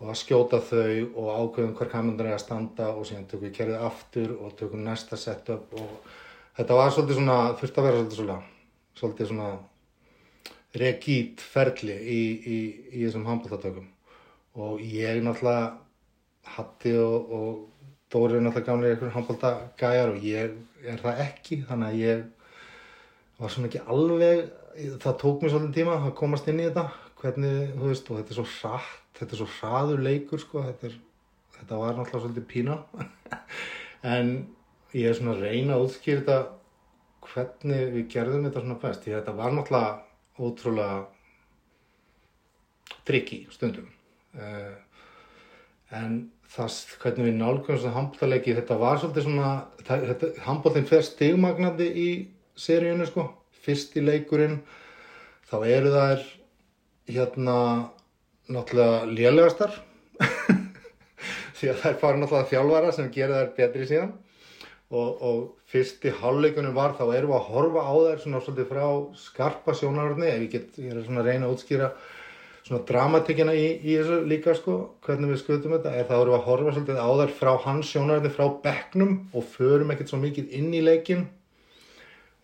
[0.00, 3.56] og að skjóta þau og ákveðum hver kamundar er að standa og síðan tökum við
[3.58, 5.90] kerfið aftur og tökum næsta setup og
[6.56, 8.38] þetta var svolítið svona, þurfti að vera svolítið svona,
[9.00, 9.50] svolítið svona
[10.80, 12.58] regít ferli í, í,
[12.94, 13.90] í þessum handbóltatökum
[14.60, 15.70] og ég náttúrulega
[16.50, 17.50] Hatti og, og
[18.10, 20.56] Dóri er náttúrulega gamlega einhverjum handbóltagæjar og ég
[20.88, 22.24] er það ekki þannig að ég
[23.40, 24.42] var svona ekki alveg
[25.02, 26.88] það tók mér svolítið tíma að komast inn í þetta
[27.20, 30.88] hvernig, þú veist, og þetta er svo hratt þetta er svo hraður leikur sko þetta,
[30.88, 30.96] er,
[31.58, 32.80] þetta var náttúrulega svolítið pína.
[34.00, 34.28] En
[34.96, 36.38] ég er svona að reyna að útskýra þetta
[37.30, 39.90] hvernig við gerðum þetta svona best því þetta var náttúrulega
[40.40, 41.00] ótrúlega
[43.04, 43.90] trikki stundum.
[44.32, 44.72] Uh,
[46.00, 46.16] en
[46.50, 49.50] það hvernig við nálgumst að handbóltaleiki þetta var svolítið svona
[49.84, 52.10] það- þetta, handbóltin fer stigmagnandi í
[52.56, 54.60] seríunni sko, fyrst í leikurinn
[55.50, 56.24] þá eru þær
[57.10, 57.56] hérna
[58.54, 59.76] náttúrulega lélegastar.
[61.58, 64.12] Því að þær fara náttúrulega þjálfara sem gera þær betri síðan.
[64.90, 68.86] Og, og fyrsti hálfleikunum var þá erum við að horfa á þær svona svolítið frá
[69.20, 71.90] skarpa sjónarhörni ef ég get, ég er svona að reyna að útskýra
[72.66, 74.74] svona dramatikina í, í þessu líka sko,
[75.06, 77.92] hvernig við skutum þetta er þá erum við að horfa svolítið á þær frá hans
[77.92, 81.28] sjónarhörni frá bekknum og förum ekkert svo mikið inn í leikin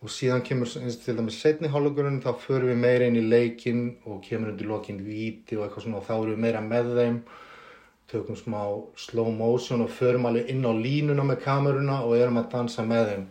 [0.01, 4.19] og síðan kemur til dæmis setni hálfleikurinn þá förum við meira inn í leikin og
[4.25, 7.17] kemur undir lokin víti og eitthvað svona og þá erum við meira með þeim.
[8.07, 8.61] Tökum smá
[8.95, 13.09] slow motion og förum alveg inn á línuna með kameruna og erum að dansa með
[13.09, 13.25] þeim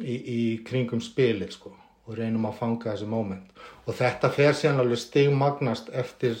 [0.00, 1.76] í, í kringum spilið sko
[2.08, 3.52] og reynum að fanga þessi moment.
[3.86, 6.40] Og þetta fer síðan alveg stigmagnast eftir,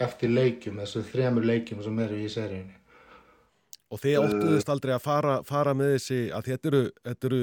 [0.00, 2.77] eftir leikjum þessu þremur leikjum sem eru í seríunni
[3.88, 7.42] Og þið óttuðist aldrei að fara, fara með þessi að þetta eru, þetta eru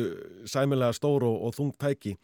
[0.51, 2.15] sæmilega stór og, og þungt tæki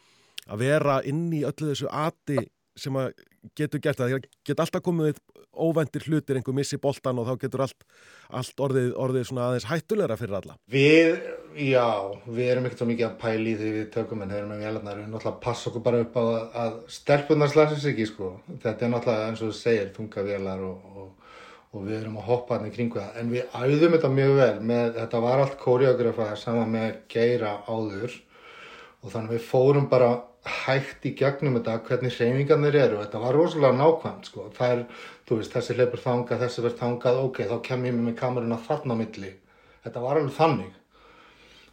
[0.46, 2.38] að vera inn í öllu þessu ati
[2.78, 3.12] sem að
[3.58, 4.14] getur gert það.
[4.14, 5.18] Það get alltaf komið
[5.52, 7.84] óvendir hlutir, einhver missi boltan og þá getur allt,
[8.32, 10.56] allt orðið, orðið svona aðeins hættulegra fyrir alla.
[10.72, 11.18] Við,
[11.66, 11.84] já,
[12.24, 15.10] við erum ekkert svo mikið að pæli því við tökum en þeir með vélarnar, við
[15.12, 18.30] náttúrulega passa okkur bara upp á að, að stelpunar slæsir sig ekki sko.
[18.62, 21.21] Þetta er náttúrulega eins og þú segir, þunga vélar og, og,
[21.72, 23.14] og við erum að hoppa hann í kringu það.
[23.20, 28.18] En við æðum þetta mjög vel með, þetta var allt koreografað saman með geira áður
[29.02, 30.10] og þannig við fórum bara
[30.42, 34.46] hægt í gegnum þetta hvernig hreyfingarnir eru og þetta var rosalega nákvæmt sko.
[34.56, 34.84] Það er,
[35.28, 38.96] þú veist, þessi hleypur þangað, þessi verður þangað, ok, þá kem ég með kameruna þarna
[38.98, 39.34] á milli.
[39.86, 40.72] Þetta var alveg þannig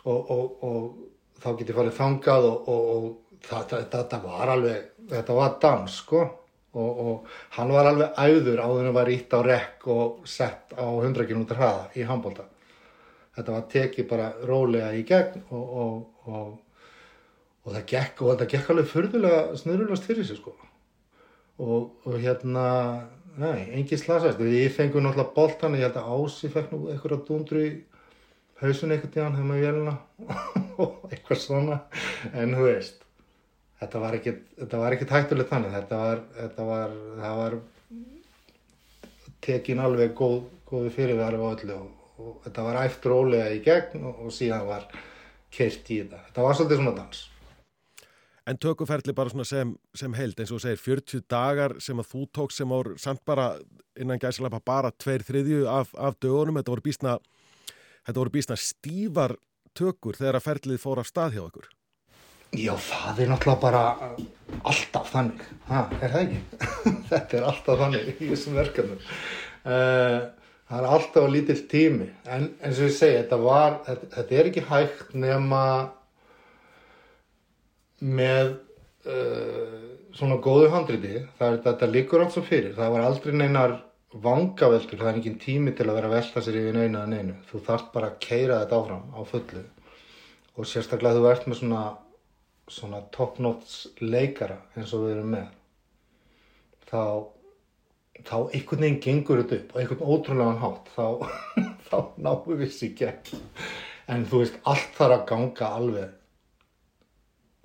[0.05, 5.39] og, og, og þá get ég farið þangað og, og þetta, þetta var alveg, þetta
[5.41, 6.23] var dans sko
[6.73, 10.85] og, og hann var alveg æður áður en var ítt á rekk og sett á
[10.85, 12.47] 100 km hraða í handbólta.
[13.37, 16.57] Þetta var tekið bara rólega í gegn og, og, og
[17.69, 20.55] og það gekk og þetta gekk alveg fyrðulega snurðulegast fyrir sig sko.
[21.59, 22.65] Og, og hérna
[23.39, 27.65] nei, engin slasast, við fengum náttúrulega boltan, ég held að Ási fekk nú eitthvað dúndru
[27.65, 27.73] í
[28.63, 29.95] hausun eitthvað tíðan hefði maður vélina
[30.83, 31.81] og eitthvað svona,
[32.33, 33.05] en þú veist
[33.79, 37.57] þetta var ekkit þetta var ekkit hættulegt þannig, þetta var þetta var, það var
[39.45, 44.05] tekin alveg góð, góði fyrirværi á öllu og, og þetta var æft rólega í gegn
[44.05, 44.87] og, og síðan var
[45.53, 47.25] keirt í þetta, þetta var svolítið svona dans.
[48.49, 52.21] En tökuferli bara svona sem, sem held, eins og segir, 40 dagar sem að þú
[52.33, 53.51] tók sem ár samt bara
[53.99, 57.17] innan gæslega bara tveir þriðju af, af dögunum, þetta voru bísna,
[58.07, 59.35] þetta voru bísna stífar
[59.77, 61.69] tökur þegar að ferlið fór af stað hjá okkur.
[62.57, 63.81] Já, það er náttúrulega bara
[64.65, 66.39] alltaf þannig, ha, er það ekki?
[67.11, 69.03] þetta er alltaf þannig í þessum verkefnum.
[69.69, 70.17] Uh,
[70.69, 74.49] það er alltaf lítill tími, en eins og ég segi, þetta, var, þetta, þetta er
[74.49, 75.61] ekki hægt nema
[78.17, 78.55] með
[79.05, 79.77] uh,
[80.17, 83.77] svona góðu handriti, það er þetta líkur allt svo fyrir, það var aldrei neinar
[84.25, 87.39] vangaveltur, það er ekki tími til að vera að velta sér yfir neina en einu,
[87.51, 89.65] þú þarf bara að keira þetta áfram á fullu.
[90.57, 91.83] Og sérstaklega þú ert með svona,
[92.69, 95.49] svona top notch leikara eins og við erum með,
[96.89, 97.03] þá,
[98.27, 101.05] þá einhvern veginn gengur þetta upp og einhvern ótrúlegan hátt, þá,
[101.89, 103.43] þá náum við þessi gegn,
[104.09, 106.15] en þú veist, allt þarf að ganga alveg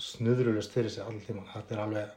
[0.05, 2.09] snuðrulust fyrir sig allir tíma þetta er alveg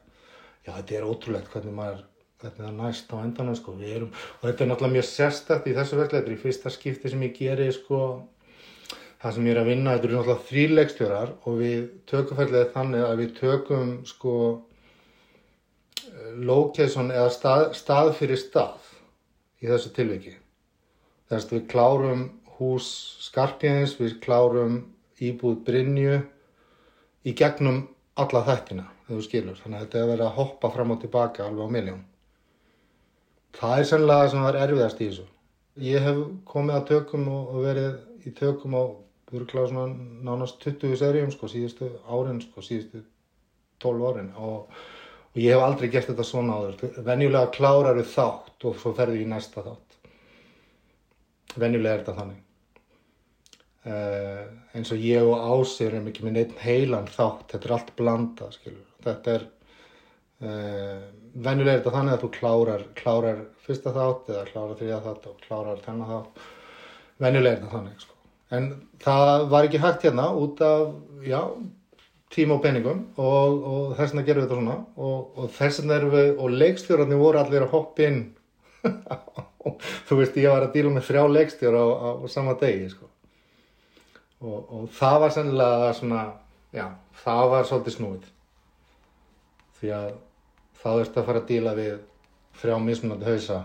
[0.66, 2.02] já, þetta er ótrúlegt hvernig maður,
[2.42, 5.76] hvernig það næst á endanum, sko, við erum, og þetta er náttúrulega mjög sérstætt í
[5.78, 8.02] þessu er í fyrsta skipti sem ég geri, sko,
[9.22, 13.06] það sem ég er að vinna, þetta eru náttúrulega þrýleikstjórar og við tökum ferðlega þannig
[13.06, 14.34] að við tökum, sko,
[16.48, 18.92] location eða stað, stað fyrir stað
[19.64, 20.36] í þessu tilviki.
[21.28, 22.26] Þess að við klárum
[22.58, 22.90] hús
[23.28, 24.78] Skarpjæðins, við klárum
[25.22, 26.20] íbúð Brynju
[27.28, 27.88] í gegnum
[28.18, 29.58] alla þættina, þegar þú skilur.
[29.64, 32.06] Þannig að þetta er verið að hoppa fram og tilbaka alveg á miljón.
[33.58, 35.28] Það er sennilega það sem var erfiðast í þessu.
[35.88, 38.84] Ég hef komið að tökum og verið í tökum á
[39.36, 39.88] örgláð svona
[40.24, 43.04] nánast 20 serjum sko, síðustu árin, sko, síðustu
[43.84, 44.72] 12 árin og,
[45.34, 46.96] og ég hef aldrei gert þetta svona áður.
[47.06, 49.98] Venjulega klárar við þátt og svo ferðu í næsta þátt.
[51.58, 52.44] Venjulega er þetta þannig.
[53.88, 57.94] Uh, eins og ég og Ásir erum ekki með neitt heilan þátt, þetta er allt
[58.00, 58.84] blanda, skilur.
[59.06, 59.46] Þetta er,
[60.44, 61.06] uh,
[61.38, 65.40] venjulega er þetta þannig að þú klárar, klárar fyrsta þátt eða klárar þriða þátt og
[65.46, 66.46] klárar þennan þátt.
[67.24, 68.17] Venjulega er þetta þannig, sko.
[68.54, 68.70] En
[69.04, 70.94] það var ekki hægt hérna út af,
[71.28, 71.42] já,
[72.32, 75.98] tíma og peningum og, og þess vegna gerum við þetta svona og, og þess vegna
[75.98, 78.22] erum við, og leikstjórarnir voru allir að hoppa inn.
[80.08, 83.10] þú veist, ég var að díla með þrjá leikstjóra á, á sama degi, sko.
[84.38, 86.24] Og, og það var sennilega svona,
[86.76, 86.86] já,
[87.24, 88.30] það var svolítið snúið.
[89.80, 90.08] Því að
[90.78, 91.98] þá ertu að fara að díla við
[92.62, 93.60] þrjá mismunandi hausa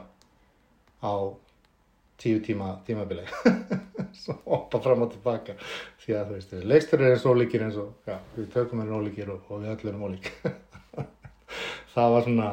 [1.03, 1.15] á
[2.23, 3.27] tíu tíma tímabili.
[4.23, 5.57] Svo hoppa fram og tilbaka.
[6.03, 9.03] Því að þú veist, leikstur er eins og ólíkir eins og, já, við tökum erum
[9.03, 10.31] ólíkir og, og við öll erum ólík.
[11.95, 12.51] það var svona,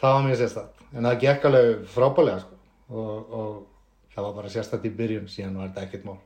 [0.00, 0.84] það var mjög sérstætt.
[0.92, 2.60] En það gekk alveg frábælega, sko.
[2.86, 6.18] Og, og það var bara sérstætt í byrjun, síðan var þetta ekkert mál.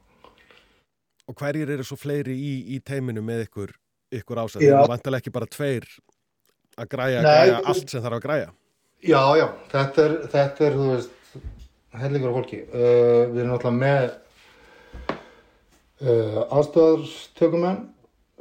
[1.30, 3.74] Og hverjir eru svo fleiri í, í teiminu með ykkur,
[4.18, 4.64] ykkur ásætt?
[4.64, 5.86] Það er vantilega ekki bara tveir
[6.80, 8.50] að græja, Nei, græja allt sem þarf að græja.
[9.00, 11.14] Já, já, þetta er, þetta er, þú veist,
[12.00, 12.58] hellingur af fólki.
[12.68, 14.10] Uh, við erum náttúrulega með
[16.04, 17.88] uh, aðstofartökumenn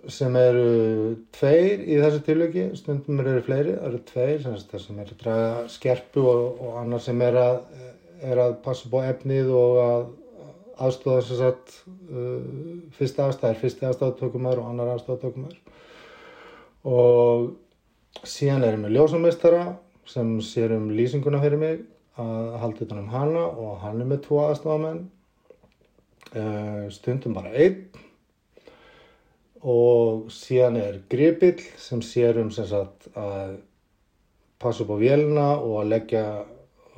[0.07, 5.15] sem eru tveir í þessu tilöki, stundum eru fleiri, það eru tveir, sem sem eru
[5.15, 7.59] að draga skerpu og, og annar sem er að,
[8.23, 10.07] er að passa á efnið og að
[10.79, 12.39] aðstofa sem sagt uh,
[12.95, 15.59] fyrsta aðstæðar, fyrsti aðstofartökumæður og annar aðstofartökumæður
[16.89, 17.49] og
[18.23, 19.63] síðan erum við ljósameistara
[20.09, 21.81] sem sér um lýsinguna fyrir mig
[22.19, 25.18] að halda utan um hana og hann er með tvo aðstofamenn uh,
[26.93, 27.87] stundum bara einn.
[29.59, 33.57] Og síðan er gripill sem sér um sem sagt að
[34.59, 36.23] passa upp á vélina og að leggja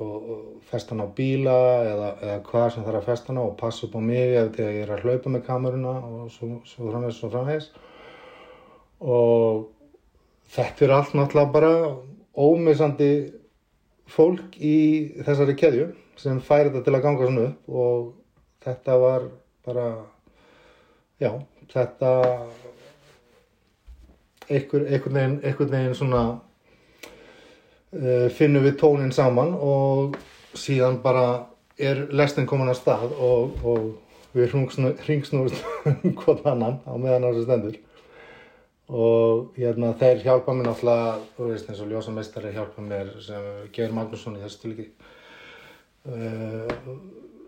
[0.02, 3.44] og, og festa hann á bíla eða, eða hvað sem þarf að festa hann á
[3.44, 6.48] og passa upp á mig ef þegar ég er að hlaupa með kameruna og svo,
[6.66, 7.68] svo framvegs og framvegs
[9.02, 9.62] og
[10.54, 11.72] þetta er allt náttúrulega bara
[12.32, 13.12] ómissandi
[14.10, 14.78] fólk í
[15.22, 15.88] þessari keðju
[16.20, 18.10] sem fær þetta til að ganga svona upp og
[18.64, 19.28] þetta var
[19.66, 19.86] bara
[21.22, 21.30] já,
[21.72, 22.12] þetta
[24.48, 26.22] einhver, einhvern veginn, einhvern veginn svona
[27.96, 30.18] uh, finnum við tónin saman og
[30.58, 31.26] síðan bara
[31.78, 33.92] er lestin komin að stað og, og
[34.36, 34.52] við
[35.06, 35.64] hringsnúst
[36.20, 37.80] hvort annan á meðan þessu stendur.
[38.92, 43.94] Og hérna, þeir hjálpa mér náttúrulega, þú veist eins og ljósameistari hjálpa mér sem Geir
[43.96, 44.88] Magnússon í þessu tilviki.
[46.02, 46.68] Uh,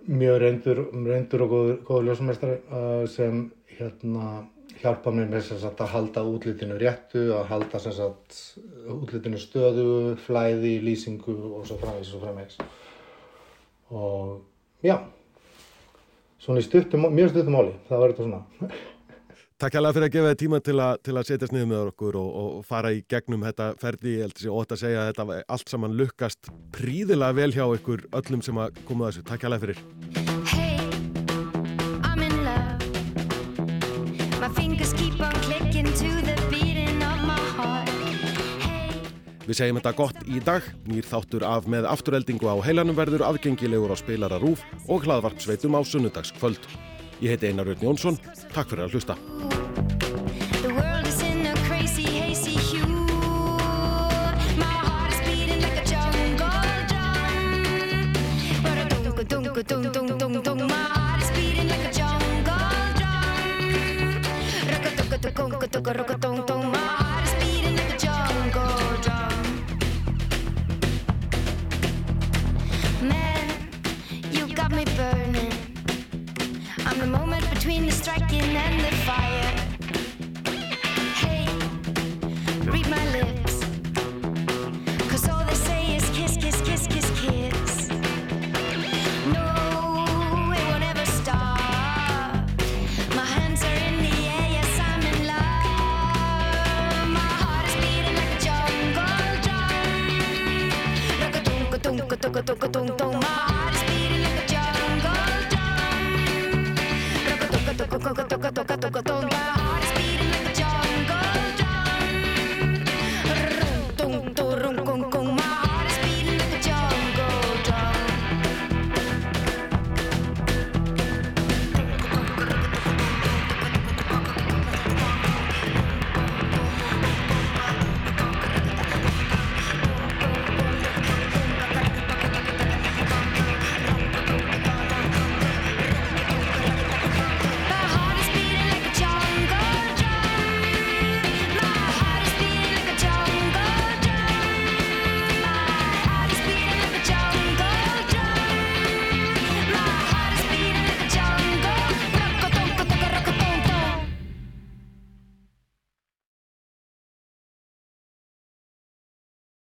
[0.07, 3.47] mjög reyndur, reyndur og góður, góður ljósameistari uh, sem
[3.79, 4.45] hérna
[4.83, 8.39] hjálpa mér með sagt, að halda útlitinu réttu, að halda sagt,
[8.91, 12.59] útlitinu stöðu, flæði, lýsingu og svo framvegis og framvegis.
[13.95, 14.99] Og já.
[16.45, 18.73] Svona í stuttum, mjög stuttum máli, það var þetta svona
[19.55, 22.17] Takk hérlega fyrir að gefa þið tíma til að, til að setjast niður með okkur
[22.19, 24.17] og, og fara í gegnum þetta ferdi.
[24.17, 27.63] Ég held að ég ótt að segja að þetta allt saman lukkast príðilega vel hjá
[27.77, 29.23] ykkur öllum sem að koma þessu.
[29.29, 29.79] Takk hérlega fyrir.
[32.03, 32.83] I'm in love.
[34.43, 37.95] My fingers keep on clicking to the beating of my heart.
[39.47, 40.67] Við segjum þetta gott í dag.
[40.91, 45.81] Nýr þáttur af með aftureldingu á heilanum verður aðgengilegur á spilara rúf og hlaðvarpsveitum á
[45.87, 46.67] sunnudagskvöld.
[47.25, 48.19] Ég heiti Einar Rörn Jónsson.
[48.53, 49.17] Takk fyrir að hlusta.
[76.95, 79.53] I'm the moment between the striking and the fire.
[81.17, 81.45] Hey,
[82.71, 83.65] read my lips.
[85.11, 87.89] Cause all they say is kiss, kiss, kiss, kiss, kiss.
[89.27, 89.45] No,
[90.55, 91.59] it won't ever stop.
[93.17, 97.09] My hands are in the air, yes, I'm in love.
[97.19, 100.07] My heart is beating like a jungle drum.
[101.83, 103.04] Dunka, dunka, dunka, dunka, dunka.